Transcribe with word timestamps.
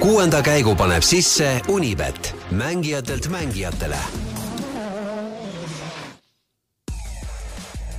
kuuenda 0.00 0.42
käigu 0.42 0.74
paneb 0.74 1.02
sisse 1.02 1.60
Unibet, 1.68 2.36
mängijatelt 2.50 3.28
mängijatele. 3.28 3.98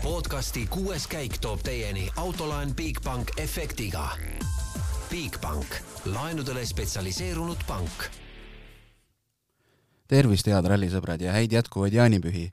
podcasti 0.04 0.68
kuues 0.68 1.08
käik 1.08 1.38
toob 1.42 1.60
teieni 1.64 2.10
autolaen 2.16 2.76
Bigbank 2.76 3.32
efektiga. 3.38 4.10
Bigbank, 5.10 5.66
laenudele 6.06 6.66
spetsialiseerunud 6.66 7.58
pank. 7.68 8.04
tervist, 10.08 10.48
head 10.48 10.66
rallisõbrad 10.66 11.22
ja 11.22 11.32
häid 11.32 11.52
jätkuvaid 11.52 11.94
jaanipühi. 11.94 12.50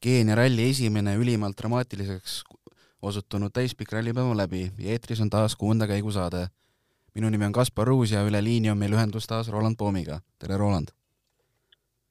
Keenia 0.00 0.34
ralli 0.34 0.70
esimene 0.70 1.14
ülimalt 1.14 1.58
dramaatiliseks 1.58 2.44
osutunud 3.02 3.50
täispikk 3.52 3.92
rallipäev 3.92 4.36
läbi 4.36 4.72
ja 4.78 4.90
eetris 4.90 5.20
on 5.20 5.30
taas 5.30 5.56
kuuenda 5.56 5.86
käigu 5.86 6.12
saade 6.12 6.48
minu 7.16 7.30
nimi 7.32 7.46
on 7.48 7.54
Kaspar 7.56 7.88
Ruus 7.88 8.12
ja 8.12 8.20
üle 8.28 8.42
liini 8.44 8.68
on 8.68 8.76
meil 8.76 8.92
ühendus 8.92 9.24
taas 9.28 9.48
Roland 9.48 9.78
Poomiga. 9.80 10.20
tere, 10.38 10.56
Roland! 10.60 10.92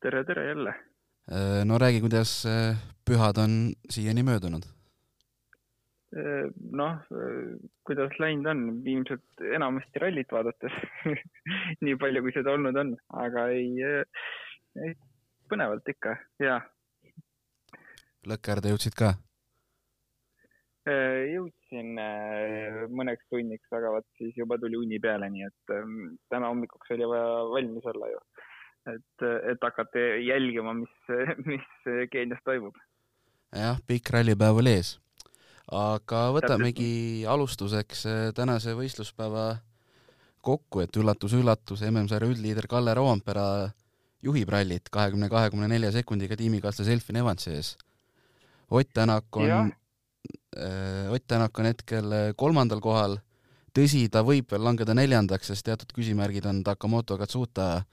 tere, 0.01 0.23
tere 0.25 0.45
jälle! 0.47 0.73
Äh, 1.31 1.65
no 1.65 1.77
räägi, 1.77 2.01
kuidas 2.01 2.45
äh, 2.45 2.77
pühad 3.05 3.37
on 3.37 3.73
siiani 3.89 4.23
möödunud? 4.23 4.65
Äh, 6.17 6.49
noh, 6.71 7.01
kuidas 7.85 8.17
läinud 8.19 8.49
on, 8.49 8.63
ilmselt 8.85 9.45
enamasti 9.53 10.01
rallit 10.01 10.33
vaadates 10.33 10.73
nii 11.85 11.97
palju, 12.01 12.25
kui 12.25 12.33
seda 12.33 12.53
olnud 12.57 12.77
on, 12.81 12.95
aga 13.25 13.47
ei, 13.53 13.69
ei, 14.85 14.95
põnevalt 15.49 15.93
ikka, 15.93 16.17
jaa. 16.41 16.63
Lõkkerda 18.25 18.73
jõudsid 18.73 18.97
ka? 18.97 19.13
Jõudsin 20.85 21.64
äh, 22.01 22.81
mõneks 22.91 23.27
tunniks, 23.31 23.69
aga 23.75 23.91
vot 23.95 24.07
siis 24.19 24.35
juba 24.37 24.57
tuli 24.61 24.77
uni 24.79 24.99
peale, 25.03 25.29
nii 25.31 25.45
et 25.47 25.73
ähm, 25.75 26.15
täna 26.31 26.51
hommikuks 26.51 26.91
oli 26.95 27.07
vaja 27.11 27.45
valmis 27.51 27.87
olla 27.91 28.11
ju. 28.11 28.19
et, 28.93 29.25
et 29.51 29.63
hakata 29.65 30.03
jälgima, 30.21 30.75
mis, 30.77 30.95
mis 31.49 31.69
Keenias 32.11 32.43
toimub. 32.45 32.77
jah, 33.55 33.79
pikk 33.87 34.13
rallipäev 34.15 34.61
oli 34.61 34.75
ees. 34.79 34.95
aga 35.71 36.27
võtamegi 36.35 37.25
alustuseks 37.29 38.05
äh, 38.09 38.25
tänase 38.37 38.75
võistluspäeva 38.77 39.47
kokku, 40.45 40.83
et 40.85 40.97
üllatus-üllatus, 41.01 41.81
MM-sarja 41.89 42.29
üldliider 42.29 42.67
Kalle 42.69 42.93
Roompera 42.93 43.71
juhib 44.25 44.49
rallit 44.53 44.91
kahekümne, 44.93 45.29
kahekümne 45.29 45.69
nelja 45.69 45.89
sekundiga 45.95 46.37
tiimikaaslase 46.37 46.93
Elfin 46.93 47.17
Evansi 47.23 47.55
ees. 47.55 47.73
Ott 48.69 48.93
Tänak 48.93 49.37
on 49.37 49.45
ja 49.45 49.57
Äh, 49.65 49.84
Ott 51.11 51.27
Tänak 51.27 51.59
on 51.59 51.65
hetkel 51.67 52.11
äh, 52.11 52.29
kolmandal 52.37 52.79
kohal, 52.83 53.17
tõsi, 53.75 54.05
ta 54.11 54.21
võib 54.23 54.49
veel 54.51 54.63
langeda 54.63 54.95
neljandaks, 54.95 55.51
sest 55.51 55.65
teatud 55.67 55.91
küsimärgid 55.95 56.45
on 56.47 56.61
Takamoto 56.63 57.17
Katsuta 57.19 57.83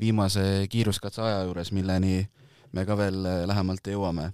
viimase 0.00 0.66
kiiruskatse 0.70 1.22
aja 1.24 1.44
juures, 1.46 1.70
milleni 1.72 2.18
me 2.74 2.84
ka 2.84 2.96
veel 2.98 3.20
äh, 3.24 3.44
lähemalt 3.48 3.88
jõuame. 3.88 4.32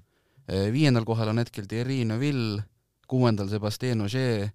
Viiendal 0.51 1.05
kohal 1.07 1.29
on 1.31 1.39
hetkel 1.39 1.69
Thierry 1.71 2.01
Neuville, 2.03 2.65
kuuendal 3.07 3.47
Sebastian 3.53 4.01
Ogier, 4.03 4.49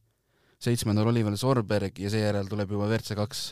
seitsmendal 0.60 1.08
Oliver 1.08 1.38
Sorberg 1.40 2.02
ja 2.04 2.10
seejärel 2.12 2.50
tuleb 2.52 2.74
juba 2.76 2.90
WRC 2.90 3.16
kaks 3.16 3.44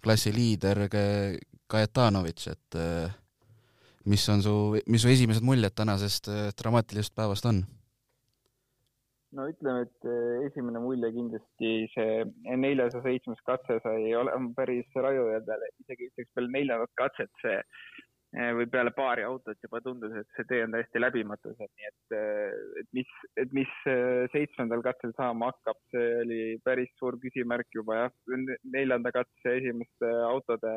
klassi 0.00 0.32
liider 0.32 0.86
Kajetanovitš, 0.88 2.46
et 2.54 2.78
mis 4.08 4.24
on 4.32 4.40
su, 4.40 4.54
mis 4.88 5.04
su 5.04 5.12
esimesed 5.12 5.44
muljed 5.44 5.76
tänasest 5.76 6.32
dramaatilisest 6.56 7.12
päevast 7.20 7.52
on? 7.52 7.66
No 9.36 9.48
ütleme, 9.50 9.84
et 9.86 10.06
eh, 10.08 10.46
esimene 10.48 10.80
mulje 10.82 11.10
kindlasti 11.14 11.72
see 11.94 12.56
neljasaja 12.60 13.04
seitsmes 13.06 13.42
katse 13.48 13.80
sai 13.84 14.14
olema 14.18 14.52
päris 14.56 14.98
raju 15.06 15.28
ja 15.32 15.42
peale, 15.48 15.70
isegi 15.84 16.10
ütleks 16.10 16.32
peale 16.36 16.52
neljandat 16.54 16.92
katset 17.00 17.32
see 17.42 17.56
eh, 17.58 18.50
või 18.58 18.68
peale 18.74 18.92
paari 18.96 19.26
autot 19.26 19.66
juba 19.66 19.80
tundus, 19.84 20.14
et 20.20 20.38
see 20.38 20.48
tee 20.50 20.62
on 20.66 20.76
täiesti 20.76 21.02
läbimatu 21.02 21.54
seal, 21.58 21.70
nii 21.70 21.90
et, 21.90 22.16
eh, 22.20 22.58
et 22.82 22.90
mis, 22.98 23.16
et 23.42 23.56
mis 23.58 23.74
seitsmendal 24.34 24.84
katsel 24.86 25.14
saama 25.18 25.50
hakkab, 25.52 25.80
see 25.94 26.12
oli 26.22 26.42
päris 26.66 26.94
suur 27.00 27.18
küsimärk 27.22 27.70
juba 27.80 28.04
jah, 28.04 28.14
neljanda 28.76 29.14
katse 29.14 29.58
esimeste 29.58 30.14
autode 30.30 30.76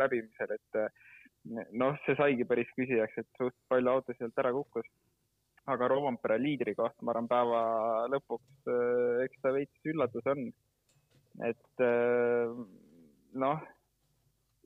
läbimisel, 0.00 0.54
et 0.54 0.82
noh, 1.80 1.98
see 2.04 2.18
saigi 2.18 2.46
päris 2.46 2.70
küsijaks, 2.78 3.22
et 3.22 3.28
suht 3.40 3.56
palju 3.70 3.96
autosid 3.96 4.22
sealt 4.22 4.42
ära 4.42 4.54
kukkus 4.54 4.88
aga 5.72 5.88
Roompere 5.90 6.38
liidri 6.38 6.74
koht, 6.78 6.96
ma 7.02 7.12
arvan, 7.12 7.28
päeva 7.30 7.62
lõpuks 8.12 8.68
äh, 8.70 9.24
eks 9.26 9.40
ta 9.42 9.52
veits 9.54 9.90
üllatus 9.92 10.28
on. 10.32 10.44
et 11.46 11.82
äh, 11.84 12.52
noh, 13.42 13.64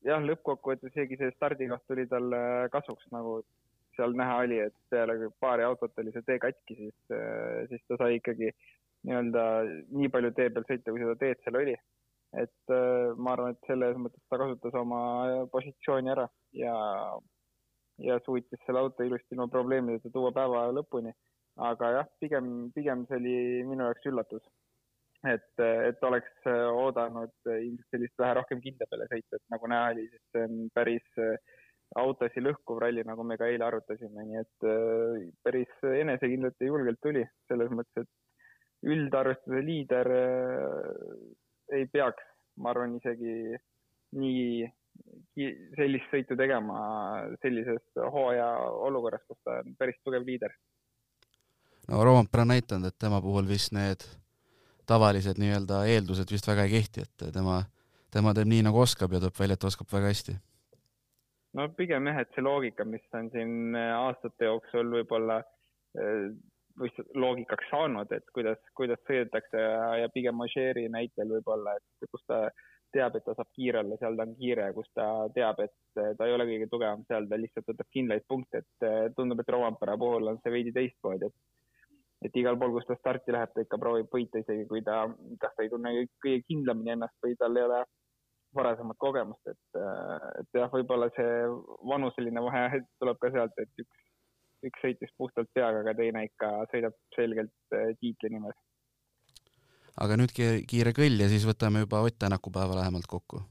jah, 0.06 0.27
lõppkokkuvõttes 0.27 0.93
isegi 0.93 1.19
see 1.21 1.33
stardikoht 1.37 1.87
tuli 1.89 2.06
talle 2.10 2.43
kasuks, 2.75 3.09
nagu 3.15 3.41
seal 3.97 4.15
näha 4.16 4.37
oli, 4.44 4.60
et 4.69 4.77
peale 4.93 5.31
paari 5.43 5.65
autot 5.66 5.97
oli 6.03 6.12
see 6.15 6.27
tee 6.28 6.39
katki, 6.43 6.77
siis, 6.83 6.99
äh, 7.16 7.65
siis 7.72 7.83
ta 7.89 7.99
sai 8.00 8.21
ikkagi 8.21 8.53
nii-öelda 9.09 9.47
nii 9.97 10.12
palju 10.12 10.34
tee 10.37 10.53
peal 10.53 10.69
sõita, 10.69 10.93
kui 10.93 11.00
seda 11.00 11.16
teed 11.21 11.41
seal 11.44 11.62
oli. 11.62 11.78
et 12.41 12.71
ma 13.19 13.33
arvan, 13.33 13.56
et 13.56 13.66
selles 13.66 13.97
mõttes 13.99 14.21
ta 14.31 14.37
kasutas 14.39 14.77
oma 14.78 15.00
positsiooni 15.50 16.12
ära 16.12 16.28
ja 16.55 16.75
ja 18.06 18.19
suutis 18.25 18.62
selle 18.65 18.84
auto 18.84 19.05
ilusti 19.06 19.37
ilma 19.37 19.49
probleemideta 19.53 20.12
tuua 20.15 20.33
päeva 20.33 20.69
lõpuni. 20.77 21.12
aga 21.61 21.91
jah, 21.97 22.11
pigem, 22.21 22.71
pigem 22.75 23.05
see 23.09 23.19
oli 23.21 23.37
minu 23.69 23.84
jaoks 23.84 24.06
üllatus. 24.12 24.44
et, 25.28 25.53
et 25.61 26.05
oleks 26.09 26.47
oodanud 26.49 27.33
ilmselt 27.44 27.89
sellist 27.93 28.19
vähe 28.19 28.37
rohkem 28.39 28.60
kindla 28.65 28.87
peale 28.91 29.09
sõita, 29.10 29.37
et 29.37 29.55
nagu 29.55 29.69
näha 29.69 29.91
oli, 29.94 30.06
siis 30.09 30.22
see 30.33 30.47
on 30.49 30.55
päris 30.75 31.19
autosid 31.99 32.44
lõhkuv 32.44 32.81
ralli, 32.83 33.03
nagu 33.06 33.25
me 33.27 33.37
ka 33.41 33.49
eile 33.50 33.66
arutasime, 33.66 34.25
nii 34.27 34.41
et 34.41 34.66
äh, 34.69 35.28
päris 35.44 35.72
enesekindlalt 35.83 36.60
ja 36.60 36.71
julgelt 36.71 37.00
tuli, 37.03 37.25
selles 37.50 37.72
mõttes, 37.75 38.06
et 38.06 38.91
üldarvestuse 38.91 39.62
liider 39.66 40.12
äh, 40.15 41.78
ei 41.78 41.89
peaks, 41.91 42.22
ma 42.62 42.72
arvan, 42.75 42.97
isegi 43.00 43.56
nii 44.21 44.69
sellist 45.77 46.11
sõitu 46.12 46.37
tegema 46.37 46.81
sellises 47.43 47.83
hooaja 47.97 48.49
olukorras, 48.89 49.23
kus 49.28 49.39
ta 49.45 49.61
on 49.62 49.77
päris 49.78 49.99
tugev 50.05 50.27
liider. 50.27 50.53
no 51.89 52.05
Roompere 52.05 52.43
on 52.43 52.53
näidanud, 52.55 52.91
et 52.91 52.99
tema 52.99 53.21
puhul 53.23 53.49
vist 53.49 53.73
need 53.73 54.05
tavalised 54.91 55.39
nii-öelda 55.39 55.84
eeldused 55.95 56.33
vist 56.33 56.49
väga 56.51 56.67
ei 56.67 56.77
kehti, 56.77 57.06
et 57.06 57.33
tema, 57.33 57.62
tema 58.12 58.34
teeb 58.34 58.51
nii, 58.51 58.65
nagu 58.67 58.81
oskab 58.83 59.12
ja 59.15 59.23
tuleb 59.23 59.39
välja, 59.39 59.59
et 59.59 59.69
oskab 59.71 59.93
väga 59.93 60.12
hästi. 60.12 60.37
no 61.55 61.69
pigem 61.78 62.11
jah, 62.11 62.21
et 62.22 62.34
see 62.34 62.45
loogika, 62.45 62.84
mis 62.84 63.07
on 63.15 63.31
siin 63.34 63.77
aastate 63.77 64.51
jooksul 64.51 64.91
võib-olla 64.99 65.41
või 66.81 66.91
loogikaks 67.15 67.71
saanud, 67.71 68.12
et 68.15 68.27
kuidas, 68.34 68.59
kuidas 68.78 69.01
sõidetakse 69.07 69.62
ja, 69.62 69.87
ja 70.05 70.11
pigem 70.15 70.41
Ožeeri 70.41 70.89
näitel 70.89 71.33
võib-olla, 71.37 71.77
et 71.77 72.11
kus 72.11 72.22
ta 72.31 72.45
teab, 72.95 73.17
et 73.17 73.25
ta 73.27 73.34
saab 73.37 73.51
kiire 73.56 73.81
olla, 73.83 73.97
seal 74.01 74.17
ta 74.19 74.27
on 74.27 74.34
kiire, 74.39 74.67
kus 74.77 74.91
ta 74.97 75.06
teab, 75.34 75.62
et 75.65 76.01
ta 76.19 76.27
ei 76.27 76.34
ole 76.34 76.47
kõige 76.49 76.69
tugevam, 76.73 77.05
seal 77.09 77.28
ta 77.31 77.39
lihtsalt 77.41 77.71
võtab 77.71 77.89
kindlaid 77.97 78.27
punkte, 78.28 78.62
et 78.62 78.87
eh, 78.89 79.06
tundub, 79.17 79.41
et 79.43 79.53
Rovampere 79.55 79.97
puhul 80.01 80.33
on 80.33 80.41
see 80.43 80.55
veidi 80.56 80.75
teistmoodi, 80.77 81.31
et 81.31 81.59
et 82.21 82.34
igal 82.37 82.59
pool, 82.61 82.75
kus 82.75 82.84
ta 82.84 82.99
starti 82.99 83.33
läheb, 83.33 83.49
ta 83.55 83.62
ikka 83.65 83.78
proovib 83.81 84.11
võita, 84.12 84.43
isegi 84.43 84.67
kui 84.69 84.83
ta, 84.84 85.06
kas 85.41 85.55
ta 85.56 85.65
ei 85.65 85.71
tunne 85.73 85.95
kõige 86.21 86.43
kindlamini 86.45 86.93
ennast 86.93 87.17
või 87.25 87.39
tal 87.41 87.56
ei 87.56 87.65
ole 87.65 87.78
varasemat 88.59 88.99
kogemust, 89.01 89.49
et, 89.49 89.81
eh, 89.81 90.27
et 90.43 90.61
jah, 90.61 90.69
võib-olla 90.75 91.09
see 91.17 91.39
vanuseline 91.89 92.45
vahe 92.45 92.83
tuleb 93.01 93.22
ka 93.22 93.33
sealt, 93.33 93.57
et 93.65 93.84
üks, 93.84 94.03
üks 94.69 94.84
sõitis 94.84 95.15
puhtalt 95.17 95.49
peaga, 95.57 95.81
aga 95.81 95.97
teine 95.97 96.27
ikka 96.28 96.53
sõidab 96.75 96.99
selgelt 97.17 97.78
tiitli 98.03 98.34
nimel 98.37 98.53
aga 100.00 100.16
nüüd 100.16 100.33
kiire 100.34 100.93
kõll 100.97 101.21
ja 101.21 101.28
siis 101.28 101.44
võtame 101.49 101.84
juba 101.84 102.00
Ott 102.05 102.19
Tänaku 102.19 102.50
päeva 102.50 102.78
lähemalt 102.81 103.06
kokku. 103.06 103.43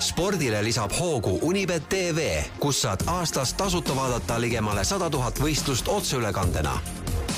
spordile 0.00 0.62
lisab 0.64 0.92
hoogu 0.92 1.38
Unibet 1.42 1.88
tv, 1.88 2.42
kus 2.60 2.82
saad 2.82 3.04
aastas 3.06 3.54
tasuta 3.54 3.96
vaadata 3.96 4.40
ligemale 4.40 4.84
sada 4.84 5.10
tuhat 5.10 5.40
võistlust 5.40 5.88
otseülekandena. 5.88 6.78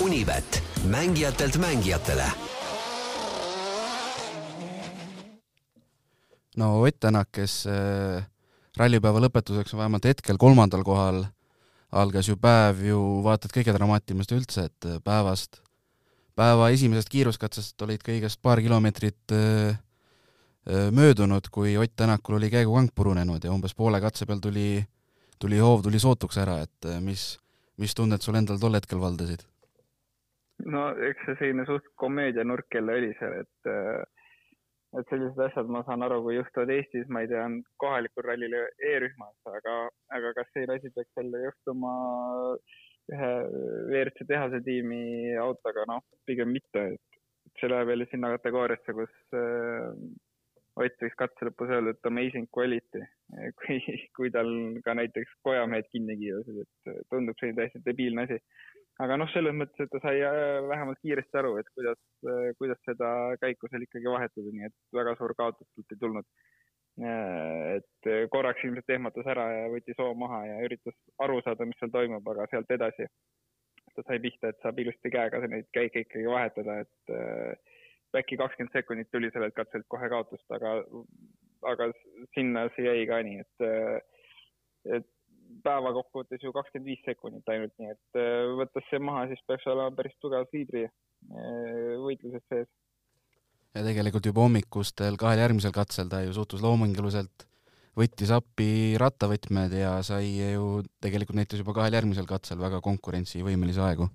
Unibet, 0.01 0.63
mängijatelt 0.85 1.57
mängijatele. 1.57 2.31
no 6.57 6.81
Ott 6.83 7.01
Tänak, 7.01 7.29
kes 7.33 7.67
äh, 7.67 8.27
rallipäeva 8.77 9.21
lõpetuseks 9.21 9.75
on 9.75 9.79
vähemalt 9.79 10.05
hetkel 10.05 10.37
kolmandal 10.37 10.83
kohal, 10.85 11.25
algas 11.93 12.29
ju 12.29 12.37
päev 12.37 12.83
ju 12.83 13.23
vaata 13.23 13.47
et 13.47 13.55
kõige 13.55 13.75
dramaatilisest 13.75 14.33
üldse, 14.33 14.65
et 14.71 14.87
äh, 14.87 14.99
päevast 15.05 15.63
päeva 16.39 16.71
esimesest 16.75 17.11
kiiruskatsest 17.13 17.83
olid 17.87 18.05
kõigest 18.07 18.41
paar 18.43 18.63
kilomeetrit 18.63 19.35
möödunud, 20.95 21.49
kui 21.53 21.77
Ott 21.81 21.95
Tänakul 21.97 22.37
oli 22.39 22.51
käigukank 22.53 22.93
purunenud 22.95 23.45
ja 23.45 23.53
umbes 23.55 23.75
poole 23.75 24.01
katse 24.05 24.27
peal 24.29 24.43
tuli, 24.45 24.83
tuli 25.41 25.59
hoov 25.63 25.83
tuli 25.87 25.99
sootuks 26.03 26.39
ära, 26.43 26.59
et 26.67 26.91
mis, 27.01 27.31
mis 27.81 27.95
tunded 27.97 28.23
sul 28.23 28.37
endal 28.39 28.61
tol 28.61 28.77
hetkel 28.77 29.01
valdasid? 29.01 29.47
no 30.67 30.89
eks 31.09 31.27
see 31.27 31.39
selline 31.39 31.65
suht 31.67 31.87
komöödianurk 32.03 32.75
jälle 32.75 32.97
oli 33.01 33.11
seal, 33.19 33.41
et 33.45 33.73
et 34.99 35.11
sellised 35.13 35.41
asjad, 35.45 35.69
ma 35.69 35.83
saan 35.87 36.03
aru, 36.07 36.23
kui 36.25 36.37
juhtuvad 36.39 36.71
Eestis, 36.73 37.09
ma 37.13 37.21
ei 37.21 37.29
tea, 37.29 37.45
kohalikul 37.83 38.25
rallil 38.25 38.55
E-rühmas, 38.57 39.35
aga, 39.53 39.75
aga 40.17 40.33
kas 40.39 40.49
selline 40.55 40.79
asi 40.79 40.93
peaks 40.95 41.21
jälle 41.21 41.43
juhtuma 41.45 41.93
ühe 43.15 43.33
WRC 43.89 44.27
tehase 44.29 44.63
tiimi 44.67 45.35
autoga, 45.41 45.85
noh, 45.91 46.05
pigem 46.29 46.53
mitte, 46.55 46.87
et 46.95 47.61
see 47.61 47.71
läheb 47.71 47.93
jälle 47.95 48.09
sinna 48.11 48.33
kategooriasse, 48.37 48.97
kus 48.97 49.37
äh, 49.37 49.93
Ott 50.79 51.01
võiks 51.03 51.17
katse 51.19 51.43
lõpus 51.43 51.73
öelda, 51.75 51.91
et 51.91 52.07
amazing 52.07 52.47
quality, 52.55 53.01
kui, 53.59 53.81
kui 54.15 54.29
tal 54.31 54.47
ka 54.85 54.93
näiteks 54.95 55.33
kojamehed 55.43 55.89
kinni 55.91 56.15
kiirusid, 56.21 56.61
et 56.63 57.01
tundub 57.11 57.35
selline 57.41 57.59
täiesti 57.59 57.83
debiilne 57.83 58.29
asi 58.29 58.39
aga 59.03 59.19
noh, 59.21 59.31
selles 59.33 59.55
mõttes, 59.55 59.79
et 59.85 59.93
ta 59.93 60.01
sai 60.03 60.23
äh, 60.27 60.59
vähemalt 60.67 60.99
kiiresti 61.05 61.41
aru, 61.41 61.57
et 61.61 61.69
kuidas, 61.77 61.99
äh, 62.27 62.51
kuidas 62.59 62.81
seda 62.87 63.11
käiku 63.43 63.71
seal 63.71 63.85
ikkagi 63.87 64.11
vahetada, 64.11 64.55
nii 64.55 64.67
et 64.69 64.77
väga 64.99 65.15
suur 65.21 65.35
kaotus 65.39 65.69
talt 65.71 65.95
ei 65.95 66.01
tulnud. 66.03 66.27
Äh, 66.99 67.79
et 67.79 68.31
korraks 68.33 68.65
ilmselt 68.67 68.91
ehmatas 68.91 69.27
ära 69.31 69.47
ja 69.55 69.67
võttis 69.71 69.99
hoo 70.03 70.15
maha 70.19 70.45
ja 70.49 70.61
üritas 70.67 70.97
aru 71.25 71.41
saada, 71.47 71.67
mis 71.69 71.79
seal 71.79 71.93
toimub, 71.95 72.27
aga 72.33 72.49
sealt 72.51 72.71
edasi 72.75 73.07
ta 73.95 74.05
sai 74.07 74.19
pihta, 74.23 74.51
et 74.51 74.59
saab 74.63 74.79
ilusti 74.79 75.11
käega 75.11 75.41
neid 75.51 75.67
käike 75.75 76.05
ikkagi 76.05 76.27
vahetada, 76.31 76.81
et 76.85 78.19
äkki 78.19 78.39
kakskümmend 78.39 78.73
sekundit 78.73 79.11
tuli 79.13 79.31
sellelt 79.35 79.55
katselt 79.57 79.87
kohe 79.91 80.09
kaotust, 80.13 80.47
aga, 80.55 80.75
aga 81.67 81.89
sinna 82.37 82.67
see 82.77 82.87
jäi 82.87 83.07
ka 83.11 83.19
nii, 83.27 83.43
et, 83.43 83.67
et 84.99 85.09
päeva 85.65 85.93
kokkuvõttes 85.97 86.45
ju 86.45 86.53
kakskümmend 86.55 86.89
viis 86.89 87.03
sekundit 87.07 87.53
ainult, 87.53 87.75
nii 87.81 87.93
et 87.95 88.21
äh, 88.21 88.51
võttes 88.61 88.87
see 88.91 89.01
maha, 89.03 89.27
siis 89.31 89.43
peaks 89.49 89.67
olema 89.71 89.95
päris 89.97 90.17
tugev 90.23 90.47
liidri 90.53 90.85
äh, 90.87 91.95
võitluses 92.05 92.45
sees. 92.53 92.71
Ja 93.77 93.85
tegelikult 93.85 94.27
juba 94.29 94.45
hommikustel 94.47 95.19
kahel 95.21 95.43
järgmisel 95.43 95.75
katsel 95.75 96.11
ta 96.13 96.23
ju 96.25 96.35
suhtus 96.37 96.63
loominguliselt, 96.65 97.47
võttis 97.99 98.31
appi 98.35 98.97
rattavõtmed 99.01 99.75
ja 99.77 99.97
sai 100.07 100.31
ju 100.55 100.81
tegelikult 101.03 101.41
näitas 101.41 101.63
juba 101.63 101.75
kahel 101.77 101.99
järgmisel 101.99 102.29
katsel 102.31 102.61
väga 102.63 102.81
konkurentsivõimelisi 102.85 103.83
aegu. 103.85 104.09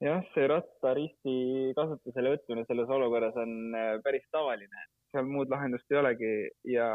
jah, 0.00 0.22
see 0.34 0.46
rattaristi 0.48 1.34
kasutusele 1.76 2.36
võtmine 2.36 2.64
selles 2.68 2.88
olukorras 2.88 3.36
on 3.40 3.74
äh, 3.76 3.96
päris 4.04 4.24
tavaline, 4.32 4.86
seal 5.12 5.28
muud 5.28 5.50
lahendust 5.52 5.92
ei 5.92 6.00
olegi 6.00 6.32
ja 6.72 6.86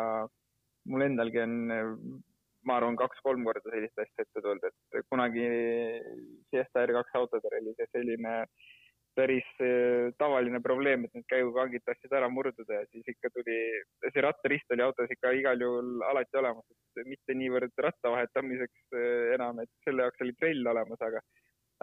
mul 0.89 1.05
endalgi 1.05 1.43
on 1.43 1.53
ma 2.65 2.79
arvan, 2.79 2.97
kaks-kolm 2.97 3.43
korda 3.45 3.69
sellist 3.69 3.99
asja 4.01 4.25
ette 4.25 4.41
tulnud, 4.41 4.63
et 4.65 5.05
kunagi 5.11 5.45
Fiesta 6.49 6.81
R2 6.85 7.19
autodel 7.19 7.59
oli 7.59 7.75
see 7.77 7.91
selline 7.91 8.33
päris 9.15 9.47
eh, 9.63 10.11
tavaline 10.19 10.59
probleem, 10.63 11.05
et 11.05 11.13
need 11.15 11.27
käigukangid 11.31 11.83
tahtsid 11.87 12.13
ära 12.17 12.29
murduda 12.31 12.81
ja 12.81 12.87
siis 12.89 13.07
ikka 13.13 13.31
tuli, 13.33 13.57
see 14.05 14.23
rattarist 14.25 14.75
oli 14.75 14.85
autos 14.85 15.13
ikka 15.15 15.31
igal 15.39 15.61
juhul 15.61 16.03
alati 16.09 16.41
olemas, 16.41 16.65
et 16.71 17.07
mitte 17.09 17.37
niivõrd 17.37 17.85
ratta 17.85 18.11
vahetamiseks 18.15 18.97
eh, 18.99 19.35
enam, 19.37 19.61
et 19.63 19.71
selle 19.87 20.07
jaoks 20.07 20.25
oli 20.25 20.35
trell 20.39 20.73
olemas, 20.73 21.01
aga, 21.07 21.23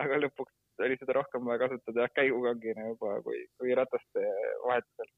aga 0.05 0.20
lõpuks 0.26 0.87
oli 0.87 0.99
seda 1.00 1.17
rohkem 1.19 1.49
vaja 1.49 1.64
kasutada 1.67 2.06
jah, 2.06 2.14
käigukangina 2.20 2.87
juba 2.90 3.17
kui, 3.26 3.43
kui 3.61 3.75
rataste 3.78 4.28
vahetusel. 4.67 5.11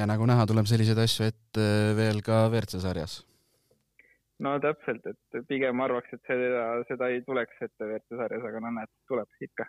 ja 0.00 0.08
nagu 0.10 0.26
näha, 0.28 0.48
tuleb 0.50 0.68
selliseid 0.70 1.00
asju 1.04 1.30
ette 1.30 1.70
veel 1.98 2.24
ka 2.24 2.44
WRC 2.48 2.82
sarjas 2.84 3.20
no 4.44 4.56
täpselt, 4.62 5.06
et 5.06 5.46
pigem 5.48 5.80
arvaks, 5.84 6.12
et 6.16 6.28
seda, 6.28 6.66
seda 6.88 7.08
ei 7.12 7.22
tuleks 7.26 7.64
ette 7.64 7.86
WRC 7.86 8.20
sarjas, 8.20 8.46
aga 8.48 8.62
no 8.64 8.72
näed, 8.80 8.90
tuleb 9.10 9.46
ikka. 9.46 9.68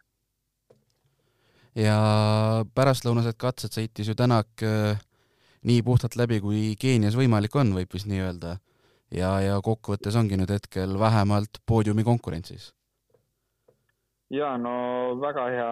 Ja 1.76 1.98
pärastlõunased 2.76 3.38
katsed 3.42 3.76
sõitis 3.76 4.10
ju 4.10 4.16
Tänak 4.16 4.64
äh, 4.64 5.02
nii 5.68 5.82
puhtalt 5.84 6.16
läbi, 6.20 6.40
kui 6.44 6.62
Keenias 6.80 7.18
võimalik 7.20 7.56
on, 7.60 7.74
võib 7.76 7.92
vist 7.94 8.10
nii 8.10 8.24
öelda. 8.28 8.58
ja, 9.12 9.36
ja 9.42 9.60
kokkuvõttes 9.64 10.16
ongi 10.16 10.38
nüüd 10.40 10.52
hetkel 10.52 11.00
vähemalt 11.00 11.62
poodiumi 11.68 12.04
konkurentsis. 12.04 12.74
ja 14.30 14.58
no 14.58 15.20
väga 15.22 15.50
hea 15.54 15.72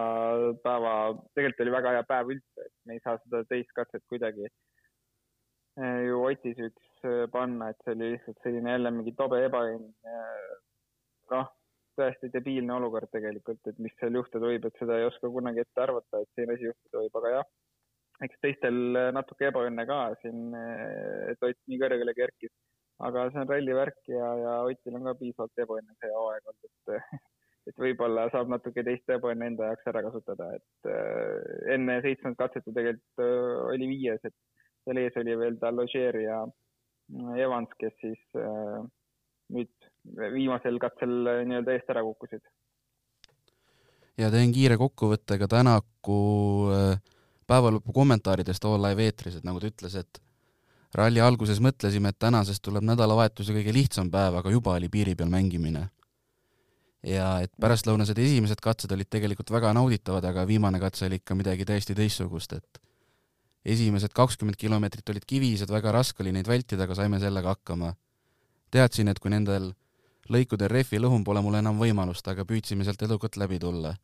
päeva, 0.62 0.94
tegelikult 1.34 1.66
oli 1.66 1.76
väga 1.78 1.96
hea 1.98 2.04
päev 2.08 2.36
üldse, 2.36 2.68
et 2.68 2.74
me 2.84 2.98
ei 2.98 3.04
saa 3.04 3.18
seda 3.24 3.44
teist 3.48 3.72
katset 3.74 4.04
kuidagi 4.08 4.46
äh, 4.46 6.00
ju 6.06 6.24
otis 6.24 6.60
üks 6.70 6.94
Äh, 7.04 7.26
panna, 7.28 7.68
et 7.70 7.82
see 7.84 7.92
oli 7.92 8.06
lihtsalt 8.14 8.38
selline 8.42 8.72
jälle 8.72 8.90
mingi 8.94 9.12
tobe 9.18 9.42
ebaõnn. 9.44 9.90
noh, 11.32 11.50
täiesti 11.98 12.30
debiilne 12.34 12.74
olukord 12.76 13.10
tegelikult, 13.12 13.60
et 13.70 13.78
mis 13.82 13.94
seal 14.00 14.16
juhtuda 14.18 14.50
võib, 14.52 14.66
et 14.68 14.80
seda 14.80 14.98
ei 14.98 15.08
oska 15.08 15.30
kunagi 15.32 15.62
ette 15.64 15.84
arvata, 15.84 16.20
et 16.20 16.30
selline 16.34 16.56
asi 16.58 16.68
juhtuda 16.68 17.02
võib, 17.04 17.18
aga 17.20 17.34
jah, 17.36 17.50
eks 18.28 18.40
teistel 18.44 18.80
natuke 19.16 19.50
ebaõnne 19.50 19.86
ka 19.90 20.00
siin, 20.22 20.54
et 21.32 21.46
Ott 21.48 21.60
nii 21.70 21.80
kõrgele 21.82 22.14
kerkis, 22.16 22.54
aga 23.04 23.28
see 23.30 23.42
on 23.42 23.50
ralli 23.50 23.76
värk 23.76 24.10
ja, 24.10 24.32
ja 24.40 24.56
Otil 24.68 24.98
on 24.98 25.08
ka 25.10 25.16
piisavalt 25.20 25.64
ebaõnne 25.66 25.96
see 25.98 26.12
hooaeg 26.14 26.52
olnud, 26.52 26.74
et 26.98 27.22
et 27.68 27.78
võib-olla 27.80 28.26
saab 28.32 28.50
natuke 28.52 28.84
teist 28.84 29.08
ebaõnne 29.08 29.48
enda 29.52 29.70
jaoks 29.70 29.88
ära 29.92 30.02
kasutada, 30.04 30.50
et 30.58 30.90
äh, 30.90 31.72
enne 31.74 32.00
seitsmendat 32.04 32.42
katset 32.42 32.68
ju 32.68 32.74
tegelikult 32.76 33.24
äh, 33.24 33.62
oli 33.72 33.88
viies, 33.94 34.20
et 34.28 34.36
seal 34.84 35.00
ees 35.00 35.16
oli 35.20 35.36
veel 35.40 35.56
Dalloger 35.62 36.18
ja 36.20 36.42
Evans, 37.40 37.72
kes 37.80 37.96
siis 38.02 38.20
äh, 38.40 38.84
nüüd 39.54 39.83
viimasel 40.12 40.78
katsel 40.82 41.24
äh, 41.30 41.42
nii-öelda 41.48 41.74
eest 41.74 41.90
ära 41.90 42.02
kukkusid. 42.04 42.44
ja 44.18 44.30
teen 44.30 44.52
kiire 44.54 44.76
kokkuvõtte 44.80 45.38
ka 45.40 45.48
Tänaku 45.50 46.18
äh, 46.74 47.00
päevalõpu 47.46 47.92
kommentaaridest 47.92 48.64
All 48.64 48.82
Live 48.82 49.08
eetris, 49.08 49.38
et 49.38 49.48
nagu 49.48 49.60
ta 49.60 49.68
ütles, 49.70 49.96
et 50.00 50.20
ralli 50.94 51.20
alguses 51.20 51.60
mõtlesime, 51.60 52.12
et 52.12 52.20
tänasest 52.22 52.62
tuleb 52.64 52.86
nädalavahetuse 52.86 53.56
kõige 53.56 53.74
lihtsam 53.74 54.10
päev, 54.12 54.38
aga 54.40 54.52
juba 54.52 54.76
oli 54.78 54.88
piiri 54.88 55.16
peal 55.18 55.32
mängimine. 55.32 55.88
ja 57.04 57.42
et 57.44 57.52
pärastlõunased 57.60 58.16
esimesed 58.16 58.62
katsed 58.64 58.92
olid 58.92 59.10
tegelikult 59.12 59.50
väga 59.52 59.74
nauditavad, 59.76 60.24
aga 60.24 60.46
viimane 60.48 60.78
katse 60.80 61.04
oli 61.04 61.18
ikka 61.20 61.34
midagi 61.36 61.66
täiesti 61.68 61.94
teistsugust, 61.94 62.52
et 62.52 62.80
esimesed 63.64 64.12
kakskümmend 64.16 64.56
kilomeetrit 64.56 65.08
olid 65.12 65.26
kivised, 65.28 65.68
väga 65.68 65.92
raske 65.92 66.22
oli 66.24 66.32
neid 66.32 66.48
vältida, 66.48 66.84
aga 66.84 66.94
saime 66.94 67.20
sellega 67.20 67.52
hakkama. 67.52 67.94
teadsin, 68.70 69.08
et 69.08 69.18
kui 69.18 69.30
nendel 69.30 69.72
lõikudel 70.32 70.70
rehvi 70.70 71.00
lõhun, 71.00 71.24
pole 71.24 71.42
mul 71.44 71.58
enam 71.58 71.78
võimalust, 71.80 72.26
aga 72.30 72.46
püüdsime 72.48 72.84
sealt 72.86 73.02
edukalt 73.02 73.36
läbi 73.40 73.58
tulla. 73.60 73.94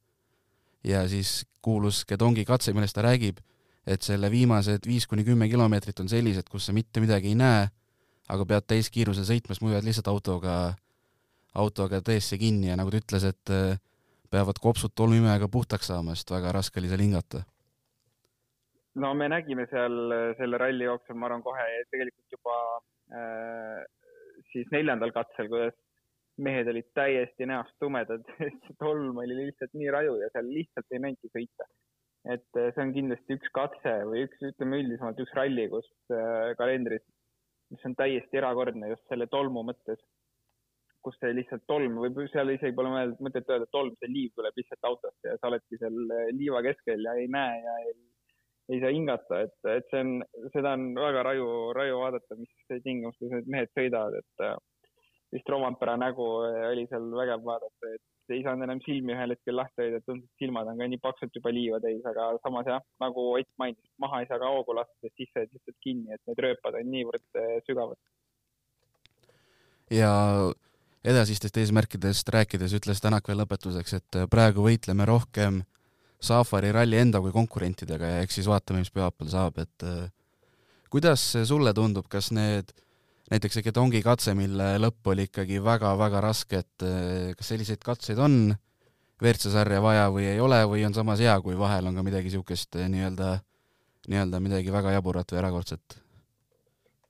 ja 0.84 1.05
siis 1.08 1.44
kuulus 1.61 2.05
Gedongi 2.08 2.44
katse, 2.44 2.72
millest 2.72 2.94
ta 2.96 3.02
räägib, 3.05 3.40
et 3.87 4.02
selle 4.02 4.31
viimased 4.31 4.87
viis 4.87 5.06
kuni 5.06 5.25
kümme 5.25 5.49
kilomeetrit 5.49 6.00
on 6.00 6.08
sellised, 6.08 6.49
kus 6.49 6.67
sa 6.67 6.72
mitte 6.72 7.00
midagi 7.00 7.28
ei 7.28 7.37
näe, 7.37 7.68
aga 8.28 8.47
pead 8.47 8.66
täiskiirusel 8.66 9.26
sõitma, 9.28 9.54
sest 9.54 9.62
muidu 9.62 9.76
jääd 9.76 9.85
lihtsalt 9.85 10.09
autoga, 10.09 10.56
autoga 11.54 12.00
teesse 12.00 12.38
kinni 12.38 12.71
ja 12.71 12.76
nagu 12.80 12.90
ta 12.90 13.00
ütles, 13.02 13.26
et 13.28 13.52
äh, 13.52 13.76
peavad 14.30 14.61
kopsud 14.62 14.95
tolmuimejaga 14.95 15.49
puhtaks 15.49 15.92
saama, 15.92 16.14
sest 16.14 16.30
väga 16.30 16.52
raske 16.56 16.80
oli 16.80 16.88
seal 16.88 17.04
hingata 17.04 17.45
no 18.95 19.12
me 19.14 19.28
nägime 19.28 19.66
seal 19.71 20.12
selle 20.38 20.59
ralli 20.59 20.85
jooksul, 20.85 21.18
ma 21.18 21.28
arvan, 21.28 21.45
kohe 21.45 21.66
tegelikult 21.92 22.37
juba 22.37 22.56
äh, 23.14 23.85
siis 24.52 24.71
neljandal 24.75 25.12
katsel, 25.14 25.49
kuidas 25.52 25.76
mehed 26.47 26.68
olid 26.73 26.88
täiesti 26.97 27.49
näost 27.49 27.76
tumedad, 27.82 28.25
sest 28.38 28.75
tolm 28.82 29.18
oli 29.23 29.38
lihtsalt 29.44 29.76
nii 29.76 29.94
raju 29.94 30.18
ja 30.23 30.30
seal 30.35 30.50
lihtsalt 30.56 30.94
ei 30.94 31.02
näinudki 31.04 31.32
sõita. 31.35 31.68
et 32.35 32.61
äh, 32.61 32.68
see 32.75 32.85
on 32.85 32.94
kindlasti 32.97 33.37
üks 33.38 33.52
katse 33.56 33.94
või 34.11 34.26
üks, 34.26 34.40
ütleme 34.52 34.82
üldisemalt 34.82 35.20
üks 35.25 35.37
ralli, 35.38 35.68
kus 35.73 35.88
äh, 36.12 36.52
kalendris, 36.59 37.04
mis 37.73 37.87
on 37.88 37.94
täiesti 37.97 38.40
erakordne 38.40 38.90
just 38.90 39.06
selle 39.09 39.28
tolmu 39.32 39.62
mõttes, 39.64 40.02
kus 41.00 41.16
see 41.23 41.32
lihtsalt 41.32 41.64
tolm 41.70 41.97
või 42.02 42.28
seal 42.28 42.52
isegi 42.52 42.76
pole 42.76 42.92
mõtet 43.25 43.49
öelda, 43.49 43.64
et 43.64 43.73
tolm, 43.73 43.94
see 43.97 44.12
liiv 44.12 44.35
tuleb 44.37 44.61
lihtsalt 44.61 44.90
autost 44.90 45.28
ja 45.30 45.38
sa 45.38 45.49
oledki 45.49 45.80
seal 45.80 46.00
äh, 46.16 46.28
liiva 46.37 46.61
keskel 46.66 47.09
ja 47.09 47.16
ei 47.16 47.28
näe 47.32 47.61
ja 47.64 47.76
ei 47.87 47.94
ei 48.70 48.78
saa 48.78 48.92
hingata, 48.94 49.40
et, 49.47 49.56
et 49.66 49.88
see 49.90 50.00
on, 50.04 50.11
seda 50.54 50.76
on 50.76 50.90
väga 50.94 51.25
raju, 51.26 51.47
raju 51.75 52.02
vaadata, 52.04 52.37
mis 52.38 52.82
tingimustes 52.85 53.32
need 53.32 53.49
mehed 53.50 53.73
sõidavad, 53.75 54.14
et 54.20 54.44
vist 55.34 55.49
Rovampere 55.49 55.96
nägu 56.00 56.26
oli 56.70 56.87
seal 56.90 57.10
vägev 57.14 57.44
vaadata, 57.46 57.94
et 57.94 58.34
ei 58.34 58.42
saanud 58.44 58.66
enam 58.66 58.80
silmi 58.84 59.14
ühel 59.14 59.34
hetkel 59.34 59.56
lahti 59.58 59.84
hoida, 59.84 60.00
tundus, 60.06 60.28
et 60.28 60.44
silmad 60.44 60.70
on 60.70 60.78
ka 60.80 60.88
nii 60.90 61.02
paksult 61.02 61.37
juba 61.37 61.52
liiva 61.54 61.80
täis, 61.82 62.00
aga 62.06 62.30
samas 62.44 62.68
jah, 62.70 62.82
nagu 63.02 63.26
Ott 63.34 63.50
mainis, 63.62 63.82
maha 64.02 64.22
ei 64.22 64.28
saa 64.30 64.40
ka 64.42 64.50
hoogu 64.54 64.76
lasta, 64.76 64.94
sest 65.02 65.16
sisse 65.18 65.44
jääd 65.44 65.54
lihtsalt 65.54 65.78
kinni, 65.87 66.14
et 66.14 66.22
need 66.30 66.42
rööpad 66.46 66.78
on 66.80 66.90
niivõrd 66.94 67.40
äh, 67.40 67.56
sügavad. 67.66 67.99
ja 69.90 70.12
edasistest 71.04 71.56
eesmärkidest 71.58 72.28
rääkides 72.30 72.76
ütles 72.78 73.02
Tänak 73.02 73.28
veel 73.28 73.40
lõpetuseks, 73.42 73.96
et 73.99 74.22
praegu 74.30 74.66
võitleme 74.66 75.06
rohkem 75.08 75.62
Safari 76.20 76.72
ralli 76.76 76.99
enda 77.00 77.22
kui 77.25 77.32
konkurentidega 77.32 78.14
ja 78.14 78.25
eks 78.25 78.38
siis 78.38 78.49
vaatame, 78.50 78.84
mis 78.84 78.92
pühapäeval 78.92 79.32
saab, 79.32 79.58
et 79.62 79.87
äh, 79.88 80.06
kuidas 80.92 81.25
sulle 81.49 81.72
tundub, 81.75 82.06
kas 82.12 82.30
need, 82.37 82.75
näiteks 83.30 83.58
see 83.58 83.66
Gedongi 83.66 84.02
katse, 84.04 84.34
mille 84.38 84.72
lõpp 84.82 85.12
oli 85.12 85.28
ikkagi 85.28 85.60
väga-väga 85.62 86.22
raske, 86.25 86.64
et 86.64 86.87
äh, 86.87 87.30
kas 87.38 87.52
selliseid 87.52 87.82
katseid 87.87 88.18
on 88.22 88.54
WRC 89.20 89.52
sarja 89.52 89.82
vaja 89.84 90.08
või 90.12 90.26
ei 90.30 90.40
ole 90.40 90.58
või 90.68 90.82
on 90.88 90.96
samas 90.96 91.20
hea, 91.22 91.37
kui 91.44 91.58
vahel 91.58 91.90
on 91.90 91.99
ka 91.99 92.04
midagi 92.06 92.30
niisugust 92.30 92.78
äh, 92.80 92.88
nii-öelda 92.92 93.37
nii-öelda 94.08 94.40
midagi 94.42 94.72
väga 94.72 94.96
jaburat 94.96 95.32
või 95.32 95.42
erakordset? 95.42 96.00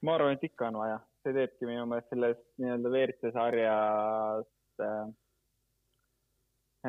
ma 0.02 0.16
arvan, 0.16 0.36
et 0.36 0.44
ikka 0.48 0.68
on 0.70 0.80
vaja, 0.80 1.00
see 1.24 1.34
teebki 1.36 1.68
minu 1.68 1.86
meelest 1.88 2.12
sellest 2.12 2.44
nii-öelda 2.60 2.92
WRC 2.92 3.32
sarjast 3.36 4.84
äh, 4.84 5.02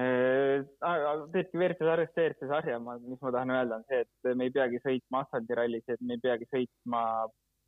äh 0.02 1.26
teebki 1.36 1.60
WRC 1.60 1.86
sarjast 1.88 2.18
WRC 2.18 2.52
sarja, 2.52 2.80
ma, 2.84 2.98
mis 3.04 3.22
ma 3.22 3.32
tahan 3.36 3.56
öelda, 3.56 3.80
on 3.80 3.88
see, 3.88 4.04
et 4.04 4.36
me 4.36 4.50
ei 4.50 4.56
peagi 4.56 4.82
sõitma 4.84 5.24
asfaldirallis, 5.26 5.88
et 5.88 6.04
me 6.04 6.18
ei 6.18 6.24
peagi 6.24 6.50
sõitma 6.52 7.06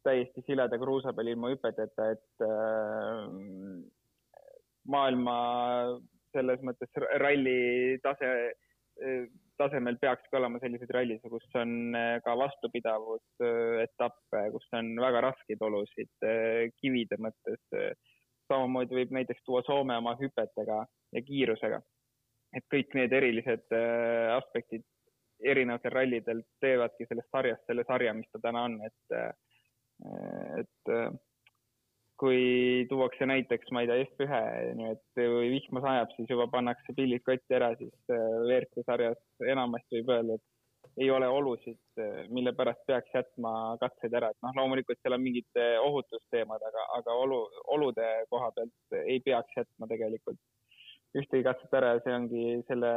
täiesti 0.03 0.43
sileda 0.47 0.79
kruusa 0.79 1.13
peal 1.13 1.33
ilma 1.33 1.51
hüpeteta, 1.53 2.09
et 2.15 2.47
äh, 2.47 3.27
maailma 4.87 5.37
selles 6.33 6.61
mõttes 6.65 6.91
ralli 7.21 7.99
tase 8.03 8.29
tasemel 9.57 9.97
peakski 10.01 10.37
olema 10.37 10.59
selliseid 10.61 10.91
rallisid, 10.95 11.29
kus 11.31 11.57
on 11.59 11.95
äh, 11.97 12.17
ka 12.25 12.35
vastupidavusetappe, 12.37 14.39
äh, 14.39 14.49
kus 14.53 14.67
on 14.79 14.93
väga 15.01 15.21
raskeid 15.27 15.61
olusid 15.67 16.27
äh, 16.27 16.69
kivide 16.81 17.19
mõttes. 17.21 17.61
samamoodi 18.51 18.97
võib 18.97 19.11
näiteks 19.15 19.43
tuua 19.45 19.61
Soome 19.65 19.95
oma 19.97 20.13
hüpetega 20.19 20.79
ja 21.15 21.21
kiirusega. 21.27 21.79
et 22.53 22.65
kõik 22.69 22.89
need 22.93 23.13
erilised 23.13 23.71
aspektid 24.35 24.83
erinevatel 25.41 25.91
rallidel 25.91 26.43
teevadki 26.61 27.05
sellest 27.07 27.29
sarjast 27.31 27.65
selle 27.65 27.83
sarja, 27.87 28.13
mis 28.13 28.29
ta 28.31 28.39
täna 28.43 28.63
on, 28.67 28.77
et, 28.85 29.15
et 30.03 30.91
kui 32.23 32.85
tuuakse 32.89 33.27
näiteks, 33.27 33.71
ma 33.75 33.83
ei 33.83 33.89
tea, 33.89 34.05
F1 34.07 34.73
nii 34.79 34.89
et 34.93 35.21
või 35.33 35.51
vihma 35.57 35.81
sajab, 35.83 36.13
siis 36.15 36.29
juba 36.31 36.47
pannakse 36.51 36.95
pillid 36.95 37.23
kotti 37.25 37.57
ära, 37.57 37.73
siis 37.79 37.93
äh, 38.13 38.25
WRC 38.45 38.85
sarjas 38.87 39.19
enamasti 39.53 39.99
võib 39.99 40.11
öelda, 40.15 40.37
et 40.37 41.01
ei 41.03 41.09
ole 41.11 41.27
olusid, 41.27 41.81
äh, 41.99 42.21
mille 42.33 42.53
pärast 42.55 42.83
peaks 42.87 43.11
jätma 43.17 43.53
katseid 43.81 44.15
ära, 44.19 44.29
et 44.31 44.45
noh, 44.45 44.55
loomulikult 44.59 45.01
seal 45.01 45.17
on 45.17 45.23
mingid 45.25 45.59
äh, 45.59 45.75
ohutusteemad, 45.83 46.63
aga, 46.69 46.85
aga 46.99 47.17
olu, 47.25 47.39
olude 47.75 48.09
koha 48.31 48.51
pealt 48.55 48.99
ei 49.03 49.19
peaks 49.25 49.59
jätma 49.59 49.89
tegelikult 49.91 50.39
ühtegi 51.17 51.43
katset 51.45 51.75
ära 51.77 51.91
ja 51.93 52.05
see 52.05 52.13
ongi 52.15 52.45
selle 52.69 52.93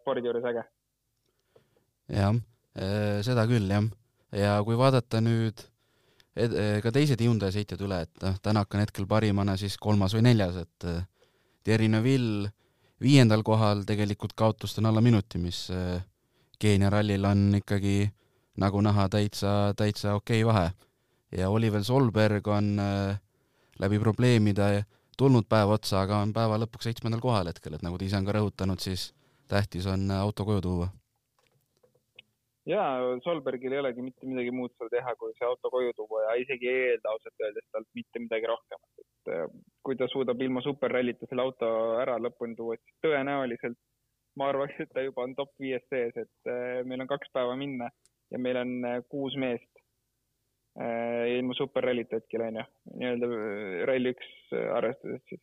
spordi 0.00 0.26
juures 0.26 0.46
äge. 0.50 0.64
jah, 2.16 2.40
seda 3.26 3.44
küll 3.50 3.68
jah, 3.70 3.84
ja 4.34 4.56
kui 4.66 4.78
vaadata 4.78 5.20
nüüd 5.22 5.60
Eh, 6.40 6.78
ka 6.80 6.92
teised 6.94 7.20
Hyundai 7.20 7.50
sõitjad 7.52 7.82
üle, 7.84 8.00
et 8.06 8.22
noh, 8.24 8.36
Tänak 8.40 8.72
on 8.74 8.80
hetkel 8.80 9.06
parimana 9.08 9.56
siis 9.60 9.76
kolmas 9.80 10.14
või 10.16 10.24
neljas, 10.30 10.56
et 10.62 10.86
eh, 10.88 11.02
Thierry 11.66 11.90
Neville 11.92 12.48
viiendal 13.00 13.42
kohal 13.44 13.84
tegelikult 13.88 14.32
kaotust 14.38 14.80
on 14.80 14.88
alla 14.88 15.02
minuti, 15.04 15.40
mis 15.42 15.66
eh, 15.74 16.00
Keenia 16.60 16.90
rallil 16.92 17.24
on 17.24 17.46
ikkagi 17.60 18.04
nagu 18.60 18.80
näha 18.84 19.08
täitsa, 19.12 19.72
täitsa 19.76 20.14
okei 20.16 20.44
okay 20.44 20.48
vahe. 20.48 20.70
ja 21.36 21.48
Oliver 21.48 21.84
Solberg 21.84 22.48
on 22.48 22.74
läbi 23.80 23.98
probleemide 23.98 24.84
tulnud 25.16 25.46
päev 25.48 25.70
otsa, 25.76 26.02
aga 26.02 26.18
on 26.20 26.34
päeva 26.36 26.58
lõpuks 26.60 26.88
seitsmendal 26.88 27.20
kohal 27.20 27.48
hetkel, 27.48 27.74
et 27.74 27.82
nagu 27.82 27.96
ta 27.96 28.04
ise 28.04 28.18
on 28.20 28.28
ka 28.28 28.36
rõhutanud, 28.36 28.80
siis 28.80 29.12
tähtis 29.48 29.86
on 29.86 30.10
auto 30.10 30.44
koju 30.44 30.60
tuua 30.60 30.90
ja 32.70 32.82
Solbergil 33.24 33.74
ei 33.74 33.82
olegi 33.82 34.04
mitte 34.04 34.28
midagi 34.28 34.52
muud 34.54 34.72
seal 34.76 34.90
teha, 34.92 35.14
kui 35.18 35.32
see 35.36 35.46
auto 35.48 35.70
koju 35.72 35.94
tuua 35.98 36.22
ja 36.26 36.36
isegi 36.42 36.68
ei 36.70 36.82
eelda 36.92 37.12
ausalt 37.12 37.44
öeldes 37.44 37.66
talt 37.74 37.88
mitte 37.98 38.22
midagi 38.22 38.50
rohkemat, 38.50 39.02
et 39.02 39.32
äh, 39.34 39.44
kui 39.86 39.98
ta 40.00 40.08
suudab 40.12 40.42
ilma 40.44 40.62
superrallita 40.64 41.28
selle 41.28 41.46
auto 41.46 41.70
ära 42.00 42.18
lõpuni 42.22 42.56
tuua, 42.58 42.78
siis 42.78 43.02
tõenäoliselt 43.06 43.78
ma 44.38 44.50
arvaks, 44.52 44.78
et 44.84 44.92
ta 44.94 45.04
juba 45.04 45.26
on 45.26 45.36
top 45.38 45.52
viies 45.60 45.84
sees, 45.92 46.16
et 46.16 46.50
äh, 46.52 46.80
meil 46.86 47.04
on 47.04 47.10
kaks 47.10 47.32
päeva 47.34 47.56
minna 47.58 47.90
ja 48.30 48.42
meil 48.42 48.60
on 48.62 48.76
äh, 48.86 49.00
kuus 49.12 49.36
meest 49.40 49.70
ilma 50.80 51.52
superrallita 51.58 52.20
hetkel 52.20 52.44
onju, 52.46 52.62
nii-öelda 52.94 53.28
ralli 53.90 54.12
üks 54.14 54.28
arvestades 54.78 55.18
siis. 55.26 55.40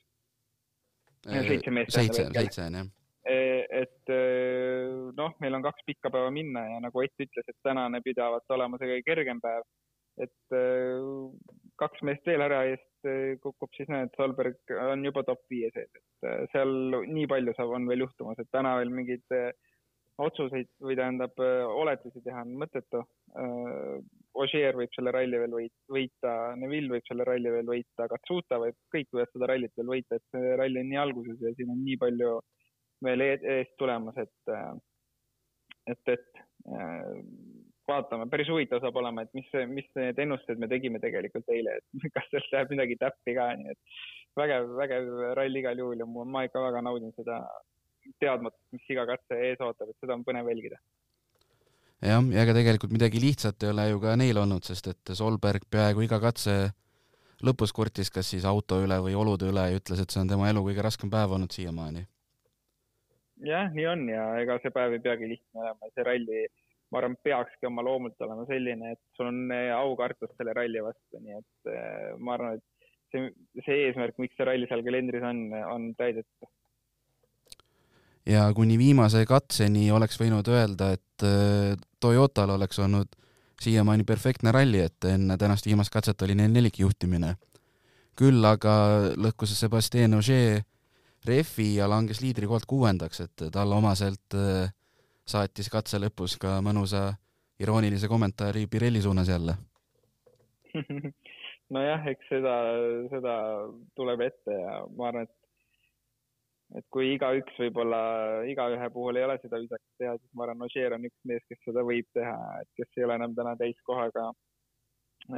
seitse 1.28 1.74
meest. 1.76 1.92
seitse, 1.94 2.24
seitse 2.32 2.64
on 2.64 2.78
jah 2.80 2.88
et 3.28 4.12
eh, 4.14 5.12
noh, 5.18 5.36
meil 5.44 5.58
on 5.58 5.66
kaks 5.66 5.84
pikka 5.88 6.12
päeva 6.14 6.32
minna 6.34 6.64
ja 6.72 6.80
nagu 6.84 7.04
Ott 7.04 7.24
ütles, 7.24 7.48
et 7.48 7.60
tänane 7.66 8.02
pidavat 8.06 8.56
olema 8.56 8.80
see 8.80 8.90
kõige 8.92 9.08
kergem 9.08 9.42
päev. 9.44 9.68
et 10.18 10.56
eh, 10.58 11.04
kaks 11.78 12.02
meest 12.08 12.26
veel 12.26 12.42
ära 12.42 12.64
eest 12.72 13.10
eh, 13.10 13.36
kukub, 13.44 13.70
siis 13.78 13.90
näed, 13.94 14.10
Solberg 14.18 14.76
on 14.90 15.06
juba 15.06 15.22
top 15.28 15.44
viie 15.52 15.70
sees, 15.76 15.92
et 15.94 16.52
seal 16.54 16.72
nii 17.06 17.28
palju 17.30 17.54
saab, 17.58 17.76
on 17.78 17.86
veel 17.90 18.08
juhtumas, 18.08 18.40
et 18.42 18.50
täna 18.56 18.78
veel 18.80 18.90
mingeid 18.90 19.38
otsuseid 20.18 20.72
või 20.82 20.96
tähendab 20.98 21.38
oletusi 21.38 22.24
teha 22.26 22.42
on 22.42 22.56
mõttetu. 22.58 23.04
Ožeer 24.42 24.74
võib 24.80 24.90
selle 24.96 25.14
ralli 25.14 25.38
veel 25.38 25.54
võita, 25.94 26.32
Neville 26.58 26.96
võib 26.96 27.06
selle 27.06 27.28
ralli 27.30 27.52
veel 27.54 27.70
võita, 27.70 28.08
Katsuta 28.10 28.58
võib, 28.64 28.78
kõik 28.96 29.12
võivad 29.14 29.36
seda 29.36 29.52
rallit 29.52 29.78
veel 29.78 29.92
võita, 29.94 30.18
et 30.18 30.26
see 30.34 30.56
ralli 30.58 30.82
on 30.82 30.90
nii 30.90 31.04
alguses 31.04 31.46
ja 31.46 31.54
siin 31.54 31.70
on 31.76 31.84
nii 31.86 32.00
palju 32.02 32.32
äh, 32.40 32.67
veel 33.06 33.24
eest 33.28 33.76
tulemas, 33.78 34.18
et, 34.18 34.54
et, 35.92 36.14
et 36.14 36.44
vaatame, 37.88 38.28
päris 38.32 38.50
huvitav 38.52 38.82
saab 38.84 39.00
olema, 39.00 39.24
et 39.24 39.34
mis, 39.38 39.48
mis 39.72 39.88
need 40.00 40.20
ennustused 40.24 40.60
me 40.60 40.70
tegime 40.72 41.00
tegelikult 41.04 41.48
eile, 41.54 41.78
et 41.80 42.08
kas 42.16 42.30
sealt 42.32 42.52
läheb 42.54 42.76
midagi 42.76 43.00
täppi 43.02 43.36
ka, 43.38 43.50
nii 43.60 43.74
et 43.74 44.00
vägev, 44.38 44.70
vägev 44.82 45.10
rall 45.40 45.62
igal 45.62 45.84
juhul 45.84 46.04
ja 46.04 46.08
ma 46.08 46.46
ikka 46.48 46.64
väga 46.64 46.84
naudin 46.86 47.14
seda 47.16 47.42
teadmatust, 48.24 48.64
mis 48.76 48.94
iga 48.94 49.08
katse 49.10 49.40
ees 49.50 49.64
ootab, 49.64 49.92
et 49.92 50.04
seda 50.04 50.16
on 50.16 50.26
põnev 50.28 50.50
jälgida. 50.52 50.80
jah, 52.02 52.28
ja 52.34 52.44
ega 52.44 52.58
tegelikult 52.58 52.94
midagi 52.96 53.22
lihtsat 53.24 53.64
ei 53.64 53.72
ole 53.74 53.88
ju 53.92 54.04
ka 54.04 54.18
neil 54.20 54.44
olnud, 54.44 54.68
sest 54.68 54.92
et 54.94 55.16
Solberg 55.18 55.66
peaaegu 55.72 56.06
iga 56.06 56.20
katse 56.24 56.58
lõpus 57.46 57.74
kurtis 57.74 58.12
kas 58.14 58.30
siis 58.34 58.46
auto 58.50 58.82
üle 58.84 59.00
või 59.04 59.16
olude 59.16 59.50
üle 59.52 59.70
ja 59.70 59.80
ütles, 59.80 60.02
et 60.02 60.14
see 60.14 60.22
on 60.22 60.30
tema 60.30 60.50
elu 60.50 60.64
kõige 60.70 60.86
raskem 60.86 61.12
päev 61.14 61.36
olnud 61.38 61.54
siiamaani 61.54 62.06
jah, 63.46 63.70
nii 63.74 63.88
on 63.90 64.08
ja 64.12 64.24
ega 64.42 64.58
see 64.62 64.74
päev 64.74 64.98
ei 64.98 65.04
peagi 65.04 65.30
lihtne 65.30 65.64
olema, 65.64 65.92
see 65.94 66.06
ralli, 66.08 66.46
ma 66.92 67.02
arvan, 67.02 67.18
peakski 67.24 67.70
oma 67.70 67.84
loomult 67.86 68.22
olema 68.26 68.46
selline, 68.50 68.94
et 68.96 69.02
sul 69.18 69.30
on 69.30 69.44
eh, 69.54 69.72
aukartus 69.76 70.34
selle 70.38 70.56
ralli 70.58 70.84
vastu, 70.84 71.22
nii 71.22 71.38
et 71.40 71.74
eh, 71.74 72.14
ma 72.20 72.38
arvan, 72.38 72.58
et 72.58 72.94
see, 73.14 73.28
see 73.66 73.82
eesmärk, 73.88 74.18
miks 74.22 74.38
see 74.38 74.48
ralli 74.48 74.70
seal 74.70 74.86
kalendris 74.86 75.28
on, 75.28 75.44
on 75.74 75.92
täidetud. 76.00 76.50
ja 78.28 78.48
kuni 78.56 78.80
viimase 78.80 79.26
katseni 79.30 79.90
oleks 79.92 80.20
võinud 80.22 80.50
öelda, 80.54 80.94
et 80.98 81.28
eh, 81.28 81.76
Toyotal 82.00 82.52
oleks 82.54 82.80
olnud 82.80 83.16
siiamaani 83.62 84.04
perfektne 84.06 84.52
ralli, 84.54 84.84
et 84.86 85.06
enne 85.10 85.38
tänast 85.38 85.66
viimast 85.66 85.90
katset 85.94 86.22
oli 86.22 86.36
neil 86.38 86.52
nelikjuhtimine. 86.54 87.36
küll 88.18 88.46
aga 88.50 88.74
lõhkus 89.14 89.52
Sebastian 89.54 90.18
Ogier 90.18 90.64
refi 91.26 91.76
ja 91.76 91.88
langes 91.90 92.22
liidrikohalt 92.22 92.68
kuuendaks, 92.68 93.22
et 93.26 93.48
talle 93.52 93.76
omaselt 93.76 94.36
äh, 94.36 94.70
saatis 95.28 95.70
katse 95.70 96.00
lõpus 96.00 96.38
ka 96.42 96.60
mõnusa 96.64 97.10
iroonilise 97.60 98.08
kommentaari 98.08 98.68
Pirelli 98.68 99.02
suunas 99.02 99.30
jälle. 99.30 99.58
Nojah, 101.74 102.06
eks 102.08 102.30
seda, 102.32 102.54
seda 103.12 103.34
tuleb 103.98 104.22
ette 104.30 104.56
ja 104.56 104.80
ma 104.96 105.10
arvan, 105.10 105.28
et 105.28 105.36
et 106.76 106.84
kui 106.92 107.14
igaüks 107.14 107.56
võib-olla, 107.62 108.00
igaühe 108.52 108.90
puhul 108.92 109.20
ei 109.20 109.24
ole 109.24 109.38
seda 109.40 109.60
viisakas 109.62 110.02
teha, 110.02 110.16
siis 110.20 110.34
ma 110.36 110.44
arvan, 110.44 110.66
Ožeer 110.68 110.96
on 110.98 111.06
üks 111.08 111.30
mees, 111.30 111.44
kes 111.48 111.62
seda 111.64 111.84
võib 111.88 112.08
teha, 112.18 112.36
et 112.62 112.70
kes 112.80 113.00
ei 113.00 113.06
ole 113.08 113.16
enam 113.16 113.36
täna 113.38 113.54
täiskohaga 113.60 114.26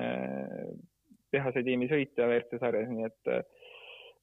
eh, 0.02 0.72
tehase 1.30 1.64
tiimi 1.66 1.90
sõitja 1.92 2.26
WRC 2.26 2.62
sarjas, 2.64 2.90
nii 2.90 3.06
et 3.10 3.32
eh, 3.36 3.59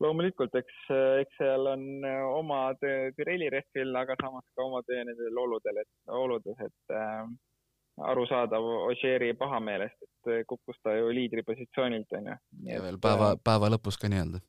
loomulikult, 0.02 0.54
eks, 0.58 0.78
eks 1.22 1.38
seal 1.40 1.68
on 1.70 1.84
äh, 2.04 2.22
oma 2.28 2.60
töö 2.80 3.10
Pirelli 3.16 3.48
rehvil, 3.52 3.94
aga 3.96 4.16
samas 4.20 4.44
ka 4.54 4.64
oma 4.66 4.82
töö 4.88 5.04
nendel 5.08 5.38
oludel, 5.42 5.82
et 5.82 6.16
oludes, 6.18 6.58
et 6.66 6.96
äh, 6.96 7.22
arusaadav 8.12 8.66
Ožeeri 8.90 9.32
pahameelest, 9.40 9.96
et 10.02 10.32
äh, 10.32 10.42
kukkus 10.48 10.76
ta 10.84 10.96
ju 10.96 11.08
liidripositsioonilt, 11.16 12.12
onju. 12.18 12.36
ja 12.68 12.82
veel 12.84 13.00
päeva, 13.02 13.32
äh, 13.36 13.40
päeva 13.44 13.72
lõpus 13.72 13.98
ka 14.00 14.12
nii-öelda. 14.12 14.42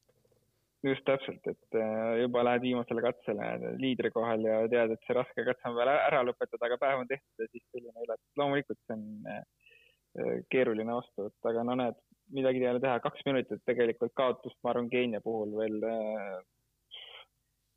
just 0.87 1.03
täpselt, 1.07 1.47
et 1.49 1.77
juba 2.21 2.43
lähed 2.45 2.61
viimasele 2.63 3.01
katsele 3.03 3.47
liidri 3.81 4.11
kohal 4.13 4.43
ja 4.45 4.59
tead, 4.71 4.93
et 4.93 5.07
see 5.07 5.15
raske 5.17 5.43
katse 5.47 5.71
on 5.71 5.75
veel 5.75 5.89
ära 5.91 6.21
lõpetada, 6.23 6.67
aga 6.67 6.77
päev 6.83 7.01
on 7.01 7.09
tehtud 7.09 7.43
ja 7.43 7.47
siis 7.51 7.63
selline 7.71 8.05
üllatus. 8.05 8.27
loomulikult 8.39 8.79
see 8.85 8.95
on 8.95 10.43
keeruline 10.53 10.93
vastuvõtt, 10.99 11.49
aga 11.49 11.63
no 11.67 11.75
näed, 11.81 11.97
midagi 12.33 12.61
ei 12.63 12.69
ole 12.69 12.81
teha, 12.83 12.99
kaks 13.03 13.23
minutit 13.27 13.63
tegelikult 13.67 14.13
kaotust, 14.17 14.57
ma 14.63 14.73
arvan, 14.73 14.89
Keenia 14.91 15.21
puhul 15.23 15.53
veel 15.57 15.77
äh, 15.87 16.37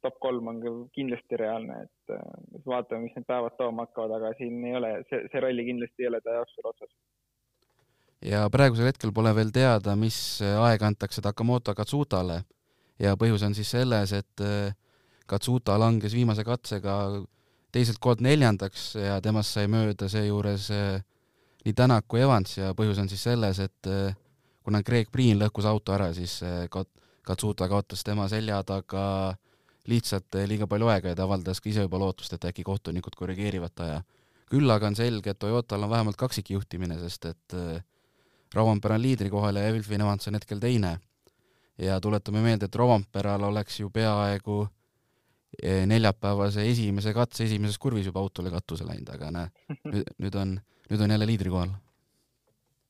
top 0.03 0.19
kolm 0.23 0.51
on 0.53 0.61
kindlasti 0.97 1.39
reaalne, 1.41 1.85
et 1.87 2.15
äh, 2.17 2.27
vaatame, 2.67 3.07
mis 3.07 3.17
need 3.17 3.29
päevad 3.29 3.57
tooma 3.59 3.87
hakkavad, 3.87 4.17
aga 4.19 4.33
siin 4.39 4.63
ei 4.67 4.77
ole, 4.81 4.93
see, 5.11 5.25
see 5.33 5.43
ralli 5.45 5.67
kindlasti 5.69 6.07
ei 6.07 6.11
ole 6.11 6.23
ta 6.25 6.39
jaoks 6.39 6.57
veel 6.59 6.71
otsas. 6.73 6.95
ja 8.31 8.45
praegusel 8.53 8.91
hetkel 8.91 9.13
pole 9.17 9.35
veel 9.37 9.53
teada, 9.55 9.97
mis 9.97 10.19
aeg 10.45 10.83
antakse 10.91 11.23
Takamoto 11.25 11.75
Katsutale. 11.75 12.43
Ja 13.01 13.15
põhjus 13.17 13.47
on 13.47 13.55
siis 13.57 13.71
selles, 13.73 14.13
et 14.13 14.43
äh, 14.45 14.75
Katsuta 15.31 15.79
langes 15.81 16.13
viimase 16.13 16.43
katsega 16.45 16.95
teiselt 17.73 18.01
kohalt 18.03 18.21
neljandaks 18.21 18.97
ja 18.99 19.21
temast 19.23 19.55
sai 19.55 19.71
mööda 19.71 20.09
seejuures 20.11 20.67
nii 21.65 21.75
Tänak 21.79 22.09
kui 22.11 22.21
Evans. 22.21 22.57
Ja 22.59 22.73
põhjus 22.75 22.99
on 22.99 23.09
siis 23.09 23.23
selles, 23.29 23.61
et 23.63 23.89
kuna 24.65 24.83
Greg 24.87 25.11
Priin 25.13 25.39
lõhkus 25.41 25.69
auto 25.69 25.95
ära, 25.97 26.11
siis 26.15 26.41
Kat-, 26.71 26.91
Katsuta 27.27 27.69
kaotas 27.69 28.05
tema 28.05 28.29
selja 28.29 28.63
taga 28.67 29.35
lihtsalt 29.89 30.37
liiga 30.47 30.67
palju 30.71 30.89
aega 30.93 31.13
ja 31.13 31.19
ta 31.19 31.25
avaldas 31.25 31.61
ka 31.61 31.71
ise 31.71 31.85
juba 31.87 31.99
lootust, 31.99 32.33
et 32.37 32.45
äkki 32.51 32.65
kohtunikud 32.67 33.17
korrigeerivad 33.17 33.75
ta 33.75 33.87
ja 33.89 34.01
küll 34.51 34.71
aga 34.71 34.91
on 34.91 34.99
selge, 34.99 35.33
et 35.33 35.39
Toyotal 35.39 35.87
on 35.87 35.91
vähemalt 35.91 36.19
kaksikjuhtimine, 36.21 36.99
sest 37.01 37.31
et 37.31 37.57
Rovanpera 38.55 38.99
on 38.99 39.03
liidri 39.03 39.31
kohal 39.31 39.61
ja 39.61 39.69
Elfin 39.71 40.03
Evans 40.03 40.29
on 40.29 40.35
hetkel 40.35 40.61
teine. 40.61 40.99
ja 41.79 42.01
tuletame 42.01 42.43
meelde, 42.45 42.67
et 42.67 42.75
Rovanperal 42.77 43.43
oleks 43.43 43.79
ju 43.81 43.89
peaaegu 43.91 44.67
eh, 45.63 45.87
neljapäevase 45.87 46.67
esimese 46.69 47.15
katse 47.17 47.45
esimeses 47.45 47.79
kurvis 47.79 48.05
juba 48.07 48.21
autole 48.21 48.51
katuse 48.51 48.85
läinud, 48.85 49.09
aga 49.15 49.31
näe, 49.31 49.49
nüüd, 50.19 50.35
on, 50.37 50.59
nüüd 50.91 51.01
on 51.01 51.15
jälle 51.15 51.27
liidri 51.31 51.51
kohal. 51.51 51.73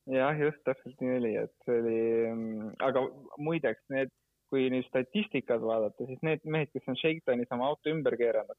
Jah, 0.09 0.39
just 0.39 0.63
täpselt 0.65 1.01
nii 1.01 1.17
oli, 1.19 1.35
et 1.43 1.53
see 1.65 1.77
oli, 1.83 2.01
mm, 2.31 2.73
aga 2.87 3.05
muideks 3.37 3.83
need, 3.93 4.13
kui 4.51 4.67
nüüd 4.73 4.87
statistikat 4.89 5.61
vaadata, 5.63 6.07
siis 6.09 6.19
need 6.27 6.43
mehed, 6.43 6.71
kes 6.73 6.89
on 6.91 6.97
Shakedonis 6.99 7.53
oma 7.55 7.69
auto 7.71 7.91
ümber 7.93 8.17
keeranud, 8.19 8.57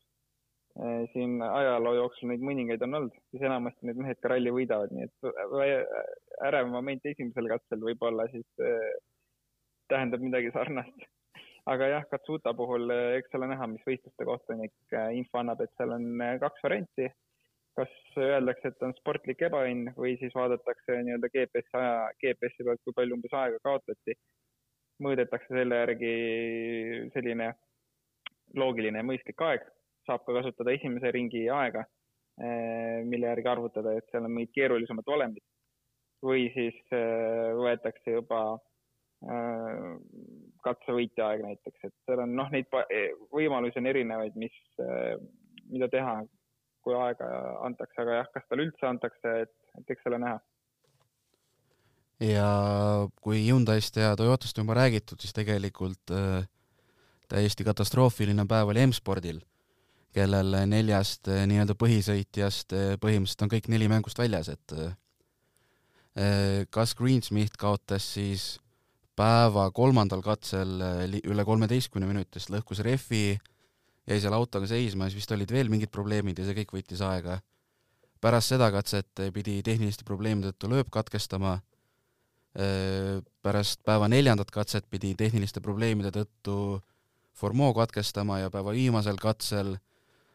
Eh, 0.81 1.03
siin 1.13 1.35
ajaloo 1.45 1.93
jooksul 1.99 2.31
neid 2.31 2.45
mõningaid 2.49 2.81
on 2.87 2.97
olnud, 2.97 3.17
siis 3.29 3.43
enamasti 3.45 3.85
need 3.85 3.99
mehed 4.01 4.17
ka 4.25 4.31
ralli 4.33 4.53
võidavad, 4.57 4.93
nii 4.97 5.05
et 5.05 5.27
ärev 6.49 6.71
moment 6.73 7.09
esimesel 7.11 7.51
katsel 7.51 7.83
võib-olla 7.85 8.25
siis 8.33 8.47
äh, 8.65 8.87
tähendab 9.93 10.25
midagi 10.25 10.49
sarnast. 10.55 11.05
aga 11.73 11.91
jah, 11.91 12.07
Katsuta 12.09 12.55
puhul, 12.57 12.89
eh, 12.89 13.19
eks 13.19 13.37
ole 13.37 13.51
näha, 13.53 13.69
mis 13.75 13.85
võistluste 13.85 14.25
kohtunik 14.25 14.97
info 15.19 15.43
annab, 15.43 15.61
et 15.61 15.77
seal 15.77 15.93
on 15.99 16.09
kaks 16.41 16.65
varianti. 16.65 17.11
Kas 17.79 17.93
öeldakse, 18.21 18.69
et 18.69 18.85
on 18.85 18.95
sportlik 18.99 19.43
ebaõnn 19.49 19.93
või 19.97 20.15
siis 20.21 20.35
vaadatakse 20.37 20.99
nii-öelda 21.07 21.31
GPS-i 21.33 21.79
aja, 21.81 22.09
GPS-i 22.21 22.67
pealt, 22.67 22.83
kui 22.85 22.97
palju 22.97 23.19
umbes 23.19 23.37
aega 23.37 23.61
kaotati. 23.65 24.19
mõõdetakse 25.03 25.49
selle 25.51 25.79
järgi 25.81 26.11
selline 27.15 27.49
loogiline 28.55 29.01
ja 29.01 29.07
mõistlik 29.07 29.41
aeg 29.43 29.65
saab 30.07 30.25
ka 30.27 30.37
kasutada 30.39 30.75
esimese 30.77 31.11
ringi 31.15 31.47
aega, 31.51 31.85
eh, 32.43 33.01
mille 33.09 33.31
järgi 33.31 33.51
arvutada, 33.55 33.95
et 33.97 34.11
seal 34.11 34.27
on 34.27 34.35
mingid 34.35 34.55
keerulisemad 34.59 35.09
valemid. 35.15 35.45
või 36.23 36.45
siis 36.55 36.77
eh, 36.95 37.49
võetakse 37.59 38.13
juba 38.15 38.41
eh, 39.27 39.89
katsevõitja 40.63 41.33
aeg 41.33 41.41
näiteks, 41.43 41.89
et 41.89 41.95
seal 42.07 42.23
on 42.23 42.37
noh, 42.39 42.51
neid 42.55 42.69
võimalusi 43.35 43.81
on 43.81 43.89
erinevaid, 43.91 44.37
mis, 44.39 44.55
mida 45.67 45.89
teha, 45.91 46.21
kui 46.83 46.97
aega 46.99 47.29
antakse, 47.67 48.01
aga 48.03 48.19
jah, 48.21 48.33
kas 48.35 48.49
talle 48.49 48.67
üldse 48.69 48.89
antakse, 48.89 49.37
et, 49.47 49.55
et 49.79 49.95
eks 49.95 50.11
ole 50.11 50.19
näha. 50.23 50.41
Ja 52.23 52.49
kui 53.23 53.41
Hyundai'st 53.43 53.97
ja 53.99 54.13
Toyotast 54.19 54.59
juba 54.59 54.77
räägitud, 54.79 55.19
siis 55.23 55.35
tegelikult 55.35 56.13
äh, 56.15 56.45
täiesti 57.31 57.67
katastroofiline 57.67 58.47
päev 58.51 58.71
oli 58.71 58.87
M-spordil 58.87 59.41
kellel 60.13 60.57
neljast 60.69 61.29
eh, 61.33 61.45
nii-öelda 61.49 61.77
põhisõitjast 61.79 62.75
eh, 62.77 62.91
põhimõtteliselt 63.01 63.47
on 63.47 63.53
kõik 63.55 63.71
neli 63.73 63.89
mängust 63.91 64.21
väljas, 64.21 64.53
et 64.53 64.75
kas 66.73 66.93
eh, 66.93 66.99
Greensmith 66.99 67.57
kaotas 67.61 68.11
siis 68.19 68.51
päeva 69.17 69.69
kolmandal 69.73 70.23
katsel 70.25 70.81
üle 71.21 71.45
kolmeteistkümne 71.49 72.09
minutist, 72.09 72.53
lõhkus 72.53 72.81
rehvi, 72.85 73.39
jäi 74.09 74.21
seal 74.21 74.35
autoga 74.35 74.67
seisma, 74.67 75.09
siis 75.09 75.23
vist 75.23 75.35
olid 75.35 75.51
veel 75.53 75.71
mingid 75.73 75.93
probleemid 75.95 76.39
ja 76.39 76.47
see 76.47 76.57
kõik 76.63 76.75
võttis 76.79 77.03
aega. 77.07 77.41
pärast 78.23 78.53
seda 78.55 78.71
katset 78.71 79.21
pidi 79.35 79.63
tehniliste 79.63 80.05
probleemide 80.05 80.53
tõttu 80.53 80.71
lööp 80.71 80.91
katkestama, 80.91 81.61
pärast 83.43 83.81
päeva 83.85 84.09
neljandat 84.09 84.51
katset 84.51 84.87
pidi 84.91 85.15
tehniliste 85.15 85.61
probleemide 85.61 86.11
tõttu 86.11 86.81
Formeau 87.33 87.73
katkestama 87.75 88.39
ja 88.39 88.51
päeva 88.51 88.75
viimasel 88.77 89.17
katsel 89.17 89.79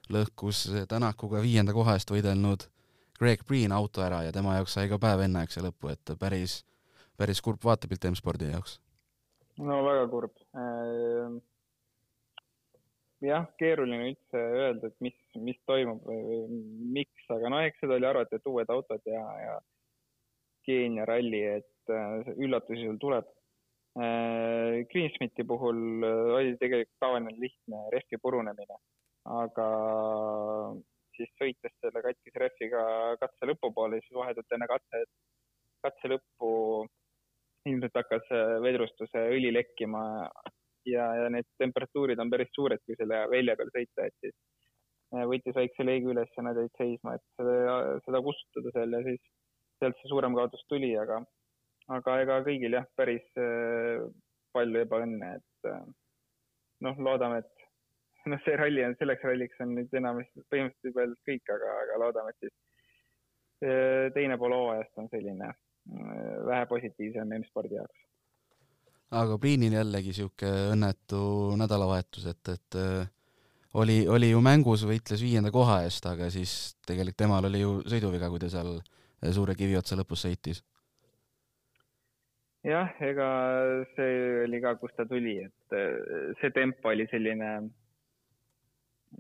lõhkus 0.10 0.66
Tänakuga 0.90 1.44
viienda 1.44 1.74
koha 1.76 1.94
eest 1.94 2.10
võidelnud 2.12 2.66
Greg 3.20 3.44
Breen 3.46 3.72
auto 3.72 4.02
ära 4.02 4.24
ja 4.26 4.32
tema 4.34 4.56
jaoks 4.58 4.74
sai 4.78 4.90
ka 4.90 5.00
päev 5.02 5.24
enneaegse 5.26 5.62
lõpu, 5.66 5.90
et 5.94 6.14
päris, 6.20 6.62
päris 7.18 7.42
kurb 7.42 7.64
vaatepilt 7.66 8.10
M-spordi 8.12 8.52
jaoks. 8.52 8.80
no 9.58 9.82
väga 9.86 10.08
kurb. 10.12 10.34
Jah, 13.26 13.48
keeruline 13.58 14.12
üldse 14.12 14.42
öelda, 14.60 14.92
et 14.92 15.00
mis, 15.02 15.16
mis 15.42 15.58
toimub 15.66 16.04
või, 16.06 16.20
või 16.28 16.60
miks, 17.00 17.24
aga 17.34 17.50
no 17.50 17.64
eks 17.66 17.82
seda 17.82 17.98
oli 17.98 18.06
arvata, 18.06 18.38
et 18.38 18.46
uued 18.52 18.70
autod 18.70 19.10
ja, 19.10 19.24
ja 19.42 19.56
Keenia 20.68 21.06
ralli, 21.08 21.40
et 21.58 21.94
äh, 21.96 22.30
üllatusi 22.36 22.84
sul 22.84 23.00
tuleb. 23.02 23.26
Ehm, 23.98 24.84
Greensmiti 24.92 25.46
puhul 25.48 26.04
oli 26.06 26.54
tegelikult 26.62 27.00
tavaline 27.02 27.34
lihtne 27.40 27.88
rehvi 27.96 28.20
purunemine 28.22 28.78
aga 29.28 29.68
siis 31.18 31.32
sõites 31.40 31.74
selle 31.82 32.04
katkise 32.06 32.42
rehviga 32.42 32.84
katse 33.22 33.50
lõpupoole, 33.50 34.00
siis 34.04 34.16
vahetult 34.16 34.56
enne 34.56 34.68
katse, 34.70 35.04
katse 35.86 36.12
lõppu 36.14 36.52
ilmselt 37.68 37.98
hakkas 38.00 38.30
vedrustuse 38.64 39.26
õli 39.36 39.52
lekkima 39.56 40.04
ja, 40.92 41.08
ja 41.22 41.32
need 41.34 41.48
temperatuurid 41.62 42.20
on 42.20 42.32
päris 42.34 42.52
suured, 42.56 42.82
kui 42.86 42.98
selle 43.00 43.24
välja 43.32 43.56
peal 43.60 43.74
sõita, 43.74 44.08
et 44.08 44.16
siis 44.24 44.36
võttis 45.32 45.56
väikse 45.56 45.86
leegi 45.88 46.12
üles 46.12 46.32
ja 46.36 46.44
nad 46.44 46.58
jäid 46.60 46.74
seisma, 46.80 47.16
et 47.16 47.24
seda, 47.40 47.76
seda 48.06 48.22
kustutada 48.26 48.74
seal 48.76 48.96
ja 48.98 49.04
siis 49.06 49.22
sealt 49.80 50.00
see 50.02 50.12
suurem 50.12 50.36
kaotus 50.36 50.64
tuli, 50.72 50.92
aga, 51.00 51.22
aga 51.98 52.18
ega 52.24 52.40
kõigil 52.48 52.76
jah, 52.80 52.88
päris 53.00 53.26
äh, 53.40 54.04
palju 54.56 54.84
ebaõnne, 54.84 55.38
et 55.40 55.70
äh, 55.72 55.86
noh, 56.88 57.04
loodame, 57.08 57.44
et 57.44 57.68
noh, 58.32 58.42
see 58.46 58.58
ralli 58.60 58.84
on, 58.84 58.98
selleks 59.00 59.24
ralliks 59.28 59.64
on 59.64 59.76
nüüd 59.78 59.94
enamasti 59.96 60.44
põhimõtteliselt 60.52 60.98
veel 60.98 61.16
kõik, 61.30 61.54
aga, 61.56 61.78
aga 61.86 62.02
loodame, 62.06 62.34
et 62.34 62.48
siis 62.48 62.58
teine 64.14 64.36
pool 64.38 64.54
hooajast 64.54 65.00
on 65.02 65.08
selline 65.10 65.48
vähe 66.46 66.66
positiivsem 66.70 67.32
M-spordi 67.40 67.80
jaoks. 67.80 68.04
Aga 69.16 69.38
Priinil 69.40 69.78
jällegi 69.78 70.14
sihuke 70.16 70.50
õnnetu 70.74 71.20
nädalavahetus, 71.60 72.26
et, 72.32 72.54
et 72.54 72.78
oli, 73.80 74.02
oli 74.10 74.32
ju 74.32 74.42
mängus, 74.44 74.84
võitles 74.88 75.22
viienda 75.24 75.52
koha 75.54 75.82
eest, 75.86 76.06
aga 76.10 76.30
siis 76.34 76.76
tegelikult 76.88 77.20
temal 77.24 77.48
oli 77.50 77.62
ju 77.62 77.78
sõiduviga, 77.88 78.30
kui 78.32 78.42
ta 78.42 78.50
seal 78.52 78.78
suure 79.34 79.56
kivi 79.58 79.78
otsa 79.80 79.98
lõpus 80.00 80.26
sõitis. 80.28 80.64
jah, 82.68 82.90
ega 83.00 83.28
see 83.96 84.44
oli 84.44 84.62
ka, 84.62 84.76
kust 84.82 84.98
ta 84.98 85.06
tuli, 85.08 85.38
et 85.46 85.78
see 86.42 86.52
tempo 86.52 86.92
oli 86.92 87.08
selline 87.12 87.52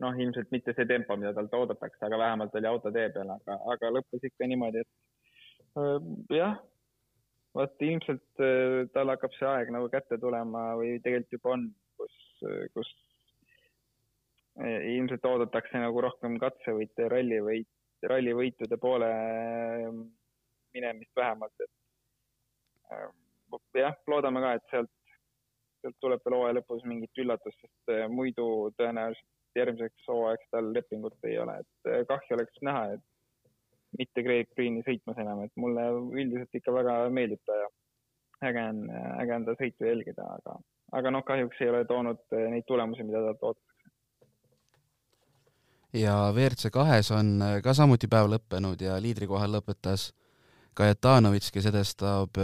noh, 0.01 0.17
ilmselt 0.19 0.51
mitte 0.51 0.73
see 0.75 0.87
tempo, 0.89 1.15
mida 1.17 1.33
talt 1.35 1.53
oodatakse, 1.55 2.01
aga 2.05 2.19
vähemalt 2.19 2.55
oli 2.59 2.69
auto 2.69 2.91
tee 2.93 3.07
peal, 3.13 3.29
aga, 3.37 3.59
aga 3.73 3.91
lõppes 3.95 4.25
ikka 4.29 4.49
niimoodi, 4.51 4.83
et 4.83 5.79
äh, 5.79 6.09
jah, 6.37 6.57
vot 7.57 7.83
ilmselt 7.89 8.43
äh, 8.43 8.85
tal 8.93 9.13
hakkab 9.13 9.35
see 9.37 9.49
aeg 9.49 9.73
nagu 9.75 9.89
kätte 9.93 10.19
tulema 10.21 10.69
või 10.79 10.97
tegelikult 11.03 11.37
juba 11.37 11.55
on, 11.55 11.65
kus, 11.99 12.17
kus 12.77 12.91
äh, 14.61 14.93
ilmselt 14.93 15.25
oodatakse 15.25 15.81
nagu 15.81 16.05
rohkem 16.05 16.37
katsevõite 16.41 17.07
ja 17.07 17.13
rallivõit, 17.15 17.69
rallivõitude 18.13 18.79
poole 18.81 19.09
äh, 19.09 19.89
minemist 20.77 21.15
vähemalt, 21.15 21.65
et 21.65 22.93
äh, 22.93 23.09
jah, 23.81 23.97
loodame 24.07 24.43
ka, 24.43 24.53
et 24.57 24.69
sealt, 24.71 24.93
sealt 25.81 25.97
tuleb 26.03 26.23
veel 26.25 26.37
hooaja 26.37 26.57
lõpus 26.59 26.85
mingit 26.89 27.23
üllatust, 27.23 27.59
sest 27.61 27.93
äh, 27.93 28.05
muidu 28.11 28.47
tõenäoliselt 28.77 29.33
järgmiseks 29.57 30.09
hooajaks 30.11 30.49
tal 30.53 30.73
lepingut 30.73 31.29
ei 31.29 31.37
ole, 31.41 31.59
et 31.63 31.91
äh, 31.91 32.03
kahju 32.09 32.37
oleks 32.37 32.65
näha, 32.67 32.83
et 32.97 33.05
mitte 33.97 34.23
Greg 34.25 34.49
Greeni 34.55 34.83
sõitmas 34.85 35.19
enam, 35.21 35.43
et 35.45 35.53
mulle 35.59 35.85
üldiselt 36.13 36.59
ikka 36.59 36.73
väga 36.75 36.97
meeldib 37.13 37.41
ta 37.45 37.57
ja 37.61 37.69
äge 38.49 38.65
on, 38.69 38.83
äge 39.21 39.35
on 39.35 39.47
ta 39.47 39.55
sõitu 39.59 39.87
jälgida, 39.87 40.27
aga, 40.37 40.59
aga 40.99 41.13
noh, 41.13 41.25
kahjuks 41.25 41.61
ei 41.63 41.71
ole 41.71 41.83
toonud 41.89 42.21
äh, 42.37 42.47
neid 42.53 42.67
tulemusi, 42.69 43.05
mida 43.07 43.23
talt 43.25 43.43
oodatakse. 43.49 43.73
ja 45.97 46.15
WRC 46.35 46.71
kahes 46.73 47.11
on 47.15 47.37
äh, 47.41 47.59
ka 47.65 47.73
samuti 47.73 48.09
päev 48.11 48.29
lõppenud 48.35 48.81
ja 48.81 49.01
liidrikohal 49.01 49.57
lõpetas 49.59 50.11
Kajetanovitš, 50.77 51.47
kes 51.49 51.65
edestab 51.71 52.35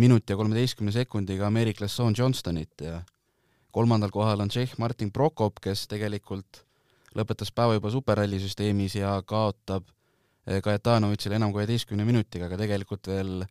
minuti 0.00 0.32
ja 0.32 0.36
kolmeteistkümne 0.40 0.92
sekundiga 0.94 1.44
ameeriklast 1.50 1.98
Sean 1.98 2.14
Johnstonit 2.16 2.80
ja 2.80 3.02
kolmandal 3.72 4.12
kohal 4.12 4.40
on 4.40 4.48
Tšehh 4.52 4.76
Martin 4.78 5.10
Prokop, 5.12 5.60
kes 5.60 5.86
tegelikult 5.90 6.62
lõpetas 7.16 7.52
päeva 7.54 7.76
juba 7.76 7.90
superralli 7.92 8.40
süsteemis 8.40 8.96
ja 9.00 9.16
kaotab 9.26 9.88
eh, 9.88 10.01
Kajetanovitšile 10.42 11.36
enam 11.38 11.52
kui 11.54 11.62
üheteistkümne 11.62 12.06
minutiga, 12.06 12.48
aga 12.48 12.58
tegelikult 12.58 13.06
veel 13.06 13.44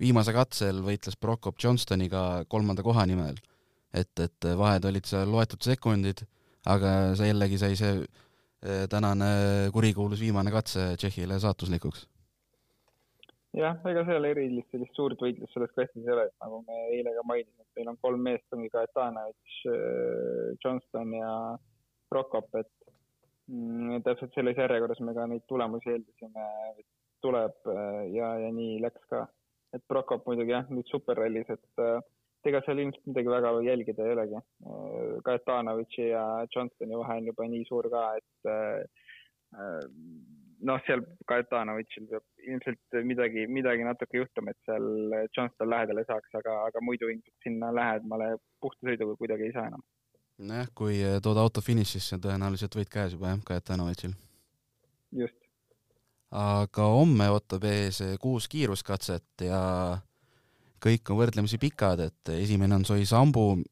viimase 0.00 0.34
katsel 0.36 0.82
võitles 0.84 1.16
Prokop 1.16 1.56
Johnstoniga 1.62 2.44
kolmanda 2.52 2.84
koha 2.84 3.06
nimel. 3.08 3.38
et, 3.96 4.12
et 4.20 4.46
vahed 4.58 4.84
olid 4.84 5.06
seal 5.08 5.30
loetud 5.32 5.62
sekundid, 5.64 6.20
aga 6.68 7.14
see 7.16 7.30
jällegi 7.30 7.56
sai 7.56 7.76
see 7.80 7.94
eh, 8.02 8.84
tänane 8.92 9.70
kurikuulus 9.72 10.20
viimane 10.20 10.52
katse 10.52 10.90
Tšehhile 11.00 11.38
saatuslikuks 11.40 12.04
jah, 13.56 13.78
ega 13.90 14.04
seal 14.08 14.28
erilist 14.28 14.68
sellist 14.72 14.98
suurt 14.98 15.22
võitlust 15.22 15.54
selles 15.56 15.72
klassis 15.74 16.04
ei 16.04 16.12
ole, 16.12 16.26
nagu 16.42 16.60
me 16.66 16.80
eile 16.96 17.14
ka 17.16 17.24
mainisime, 17.28 17.64
et 17.64 17.80
meil 17.80 17.92
on 17.92 17.98
kolm 18.04 18.26
meest, 18.28 18.46
ongi 18.52 18.68
Kajetanovitš, 18.74 19.56
äh, 19.72 20.50
Johnston 20.64 21.14
ja 21.16 21.30
Prokop, 22.12 22.50
et 22.60 22.72
täpselt 24.06 24.34
selles 24.34 24.58
järjekorras 24.58 25.00
me 25.06 25.14
ka 25.14 25.26
neid 25.30 25.44
tulemusi 25.50 25.92
eeldasime, 25.92 26.46
tuleb 27.24 27.70
äh, 27.70 28.02
ja, 28.14 28.32
ja 28.42 28.52
nii 28.52 28.80
läks 28.82 29.02
ka. 29.12 29.26
et 29.74 29.82
Prokop 29.90 30.26
muidugi 30.26 30.54
jah, 30.54 30.68
nüüd 30.72 30.88
superrallis, 30.90 31.48
et 31.52 31.82
äh, 31.82 31.98
ega 32.46 32.62
seal 32.64 32.78
ilmselt 32.80 33.08
midagi 33.10 33.32
väga 33.32 33.50
jälgida 33.66 34.04
ei 34.06 34.12
olegi. 34.14 34.40
Kajetanovitši 35.26 36.04
ja 36.12 36.22
Johnstoni 36.54 36.98
vahe 37.00 37.16
on 37.18 37.26
juba 37.26 37.46
nii 37.50 37.64
suur 37.66 37.88
ka, 37.90 38.02
et 38.20 38.50
noh, 40.70 40.78
seal 40.86 41.02
Kajetanovitšil 41.26 42.06
peab 42.12 42.46
ilmselt 42.46 42.98
midagi, 43.10 43.48
midagi 43.50 43.88
natuke 43.88 44.20
juhtuma, 44.22 44.54
et 44.54 44.70
seal 44.70 44.86
Johnston 45.36 45.72
lähedale 45.72 46.06
saaks, 46.06 46.38
aga, 46.38 46.54
aga 46.68 46.84
muidu 46.86 47.10
ilmselt 47.10 47.48
sinna 47.48 47.72
lähedale 47.74 48.36
puhta 48.62 48.92
sõiduga 48.92 49.18
kuidagi 49.18 49.48
ei 49.48 49.56
saa 49.58 49.66
enam. 49.72 49.82
Nojah, 50.38 50.68
kui 50.74 51.00
tood 51.22 51.38
auto 51.40 51.62
finišisse, 51.64 52.18
tõenäoliselt 52.22 52.74
võit 52.76 52.90
käes 52.92 53.16
juba 53.16 53.32
jah, 53.32 53.42
Kajetanovitšil. 53.44 54.12
just. 55.12 55.38
aga 56.30 56.88
homme 56.92 57.30
ootab 57.30 57.64
ees 57.64 58.02
kuus 58.20 58.48
kiiruskatset 58.48 59.46
ja 59.46 59.60
kõik 60.82 61.10
on 61.10 61.20
võrdlemisi 61.22 61.58
pikad, 61.58 62.00
et 62.00 62.34
esimene 62.36 62.74
on 62.76 62.84
Soi 62.84 63.06
Sambu, 63.06 63.62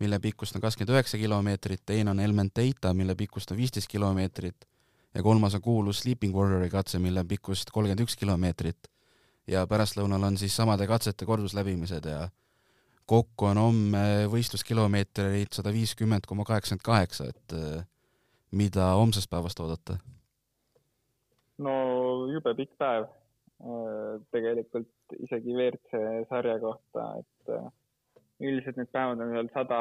mille 0.00 0.18
pikkust 0.22 0.56
on 0.56 0.62
kakskümmend 0.62 0.96
üheksa 0.96 1.18
kilomeetrit, 1.18 1.82
teine 1.86 2.10
on 2.10 2.20
Elmen 2.20 2.50
Teita, 2.54 2.94
mille 2.94 3.14
pikkust 3.14 3.52
on 3.52 3.60
viisteist 3.60 3.90
kilomeetrit 3.90 4.66
ja 5.14 5.22
kolmas 5.22 5.54
on 5.54 5.62
kuulus 5.62 6.00
Sleeping 6.00 6.34
Warriori 6.34 6.70
katse, 6.70 6.98
mille 6.98 7.24
pikkust 7.24 7.70
kolmkümmend 7.70 8.06
üks 8.06 8.16
kilomeetrit. 8.16 8.90
ja 9.48 9.64
pärastlõunal 9.66 10.24
on 10.28 10.36
siis 10.36 10.56
samade 10.56 10.86
katsete 10.86 11.24
kordusläbimised 11.24 12.04
ja 12.04 12.28
kokku 13.08 13.48
on 13.50 13.60
homme 13.62 14.04
võistluskilomeetreid 14.32 15.54
sada 15.56 15.72
viiskümmend 15.74 16.28
koma 16.28 16.46
kaheksakümmend 16.48 16.84
kaheksa, 16.84 17.28
et 17.32 17.56
eh, 17.56 17.82
mida 18.52 18.92
homsest 19.00 19.30
päevast 19.32 19.60
oodata? 19.64 19.98
no 21.64 21.74
jube 22.30 22.54
pikk 22.58 22.76
päev 22.80 23.08
eh, 23.08 24.14
tegelikult 24.34 25.18
isegi 25.18 25.56
WRC 25.56 26.02
sarja 26.30 26.58
kohta, 26.62 27.08
et 27.22 27.54
eh, 27.56 27.68
üldiselt 28.38 28.76
need 28.78 28.90
päevad 28.94 29.20
on 29.22 29.32
seal 29.34 29.48
sada, 29.54 29.78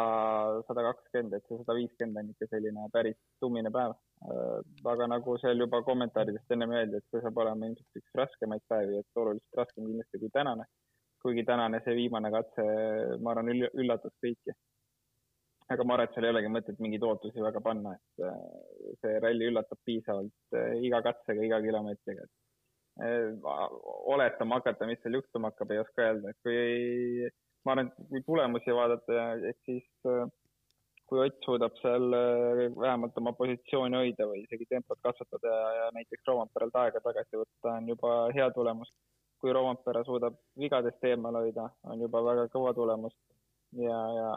sada 0.70 0.84
kakskümmend, 0.88 1.36
et 1.38 1.46
see 1.46 1.60
sada 1.60 1.76
viiskümmend 1.78 2.24
on 2.24 2.32
ikka 2.34 2.50
selline 2.50 2.88
päris 2.94 3.18
tummine 3.44 3.72
päev. 3.74 3.94
Äh, 4.26 4.60
aga 4.94 5.10
nagu 5.12 5.38
seal 5.42 5.62
juba 5.62 5.84
kommentaaridest 5.86 6.56
ennem 6.56 6.74
öeldi, 6.74 7.02
et 7.02 7.14
see 7.14 7.22
saab 7.26 7.38
olema 7.44 7.70
ilmselt 7.70 8.02
üks 8.02 8.18
raskemaid 8.18 8.66
päevi, 8.72 9.02
et 9.04 9.22
oluliselt 9.22 9.62
raskem 9.62 9.86
kindlasti 9.86 10.24
kui 10.24 10.34
tänane. 10.34 10.66
Kuigi 11.28 11.44
tänane 11.48 11.82
see 11.84 11.96
viimane 11.98 12.32
katse, 12.34 12.66
ma 13.22 13.34
arvan, 13.34 13.52
üllatas 13.84 14.16
kõiki. 14.24 14.56
aga 15.74 15.84
ma 15.84 15.98
arvan, 15.98 16.08
et 16.08 16.16
seal 16.16 16.28
ei 16.28 16.34
olegi 16.34 16.52
mõtet 16.56 16.78
mingeid 16.84 17.04
ootusi 17.04 17.44
väga 17.44 17.62
panna, 17.64 17.94
et 17.98 18.26
äh, 18.26 18.38
see 19.04 19.18
ralli 19.24 19.50
üllatab 19.52 19.82
piisavalt 19.86 20.56
äh, 20.56 20.78
iga 20.88 21.02
katsega, 21.04 21.44
iga 21.44 21.60
kilomeetriga, 21.66 22.24
et 22.24 22.44
oletama 24.10 24.58
hakata, 24.58 24.88
mis 24.90 24.98
seal 25.04 25.20
juhtuma 25.20 25.52
hakkab, 25.52 25.70
ei 25.76 25.84
oska 25.84 26.06
öelda, 26.08 26.32
et 26.32 26.40
kui 26.48 27.30
ma 27.68 27.76
arvan, 27.76 27.92
et 27.92 28.10
kui 28.10 28.24
tulemusi 28.26 28.74
vaadata, 28.74 29.28
et 29.52 29.60
siis 29.68 29.86
äh, 30.10 30.24
kui 31.08 31.24
Ott 31.24 31.38
suudab 31.46 31.76
seal 31.82 32.14
äh, 32.14 32.64
vähemalt 32.76 33.18
oma 33.22 33.32
positsiooni 33.40 33.96
hoida 33.96 34.28
või 34.28 34.42
isegi 34.44 34.68
tempot 34.70 35.00
kasvatada 35.04 35.54
ja, 35.54 35.68
ja 35.80 35.86
näiteks 35.96 36.28
Roomperelt 36.28 36.76
aega 36.82 37.02
tagasi 37.04 37.40
võtta, 37.40 37.76
on 37.78 37.88
juba 37.94 38.16
hea 38.36 38.48
tulemus. 38.56 38.92
Kui 39.42 39.54
Roompere 39.54 40.04
suudab 40.08 40.38
vigadest 40.60 41.04
eemal 41.06 41.38
hoida, 41.42 41.68
on 41.86 42.02
juba 42.02 42.24
väga 42.26 42.48
kõva 42.54 42.74
tulemus 42.78 43.14
ja, 43.78 44.00
ja 44.18 44.32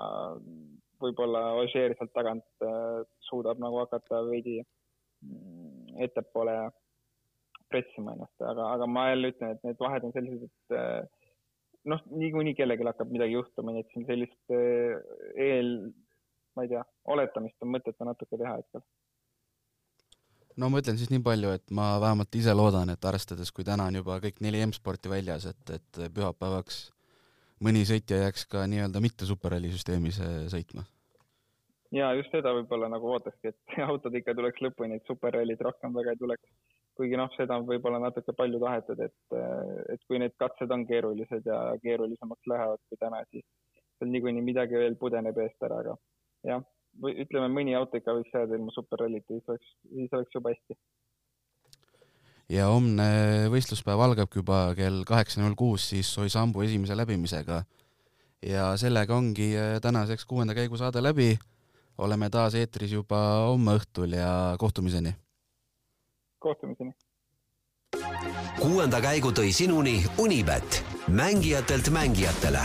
võib-olla 1.00 1.46
Ožeer 1.62 1.94
sealt 1.96 2.12
tagant 2.16 2.66
äh, 2.66 3.00
suudab 3.28 3.62
nagu 3.62 3.80
hakata 3.80 4.22
veidi 4.28 4.58
mm, 4.60 5.96
ettepoole 6.06 6.58
pressima 7.70 8.16
ennast, 8.16 8.36
aga, 8.42 8.66
aga 8.74 8.86
ma 8.90 9.08
jälle 9.12 9.30
ütlen, 9.32 9.54
et 9.54 9.66
need 9.66 9.78
vahed 9.80 10.04
on 10.06 10.14
sellised, 10.16 10.50
et 10.74 11.88
noh, 11.88 12.00
niikuinii 12.10 12.56
kellelgi 12.58 12.86
hakkab 12.88 13.12
midagi 13.14 13.36
juhtuma, 13.36 13.74
nii 13.74 13.84
et 13.84 13.92
siin 13.94 14.06
sellist 14.08 14.54
eh, 14.56 14.96
eel, 15.46 15.70
ma 16.56 16.66
ei 16.66 16.72
tea, 16.72 16.82
oletamist 17.14 17.62
on 17.64 17.72
mõttetu 17.76 18.08
natuke 18.08 18.40
teha 18.40 18.56
hetkel. 18.58 18.82
No 20.60 20.70
ma 20.70 20.80
ütlen 20.82 20.98
siis 21.00 21.10
nii 21.12 21.22
palju, 21.24 21.52
et 21.56 21.74
ma 21.74 21.92
vähemalt 22.02 22.36
ise 22.36 22.54
loodan, 22.56 22.92
et 22.92 23.10
arvestades, 23.10 23.52
kui 23.56 23.66
täna 23.66 23.88
on 23.90 24.00
juba 24.00 24.20
kõik 24.22 24.40
neli 24.44 24.62
M-sporti 24.66 25.12
väljas, 25.12 25.48
et, 25.50 25.76
et 25.76 26.00
pühapäevaks 26.14 26.80
mõni 27.64 27.84
sõitja 27.88 28.22
jääks 28.24 28.46
ka 28.50 28.64
nii-öelda 28.70 29.02
mitte 29.04 29.28
superralli 29.28 29.72
süsteemis 29.72 30.20
sõitma. 30.52 30.84
ja 31.96 32.12
just 32.18 32.32
seda 32.34 32.52
võib-olla 32.56 32.90
nagu 32.92 33.14
ootakski, 33.16 33.54
et 33.54 33.78
autod 33.90 34.16
ikka 34.20 34.36
tuleks 34.36 34.62
lõpuni, 34.66 35.00
et 35.00 35.08
superrallid 35.08 35.64
rohkem 35.68 35.96
väga 35.96 36.14
ei 36.14 36.22
tuleks 36.24 36.48
kuigi 37.00 37.16
noh, 37.16 37.30
seda 37.32 37.56
on 37.56 37.64
võib-olla 37.68 38.00
natuke 38.02 38.34
palju 38.36 38.60
tahetud, 38.60 39.00
et, 39.06 39.36
et 39.94 40.02
kui 40.08 40.18
need 40.20 40.34
katsed 40.40 40.72
on 40.74 40.84
keerulised 40.88 41.46
ja 41.48 41.60
keerulisemaks 41.84 42.50
lähevad 42.52 42.82
kui 42.88 43.00
täna, 43.00 43.22
siis 43.32 43.46
seal 43.96 44.10
niikuinii 44.12 44.44
midagi 44.44 44.76
veel 44.76 44.98
pudeneb 45.00 45.38
eest 45.40 45.64
ära, 45.68 45.80
aga 45.84 45.96
jah, 46.50 46.66
või 47.02 47.16
ütleme, 47.24 47.48
mõni 47.52 47.76
auto 47.78 48.00
ikka 48.00 48.14
võiks 48.16 48.34
jääda 48.34 48.58
ilma 48.58 48.74
superrallit, 48.74 49.24
siis 49.28 49.46
oleks, 49.48 49.76
siis 49.88 50.16
oleks 50.18 50.34
juba 50.34 50.54
hästi. 50.54 50.78
ja 52.50 52.66
homne 52.72 53.08
võistluspäev 53.52 54.04
algabki 54.06 54.42
juba 54.42 54.74
kell 54.78 55.04
kaheksa 55.06 55.40
null 55.42 55.54
kuus 55.54 55.88
siis 55.94 56.10
Oisambu 56.18 56.62
esimese 56.66 56.96
läbimisega. 56.96 57.62
ja 58.42 58.76
sellega 58.76 59.16
ongi 59.16 59.54
eh, 59.54 59.80
tänaseks 59.80 60.24
kuuenda 60.26 60.54
käigu 60.54 60.76
saade 60.76 61.02
läbi. 61.02 61.38
oleme 61.98 62.30
taas 62.30 62.54
eetris 62.54 62.92
juba 62.92 63.18
homme 63.48 63.76
õhtul 63.80 64.16
ja 64.16 64.56
kohtumiseni 64.58 65.16
kohtumiseni. 66.40 66.92
kuuenda 68.60 69.00
käigu 69.00 69.32
tõi 69.36 69.52
sinuni 69.52 70.00
Unibet, 70.18 70.84
mängijatelt 71.08 71.92
mängijatele. 71.92 72.64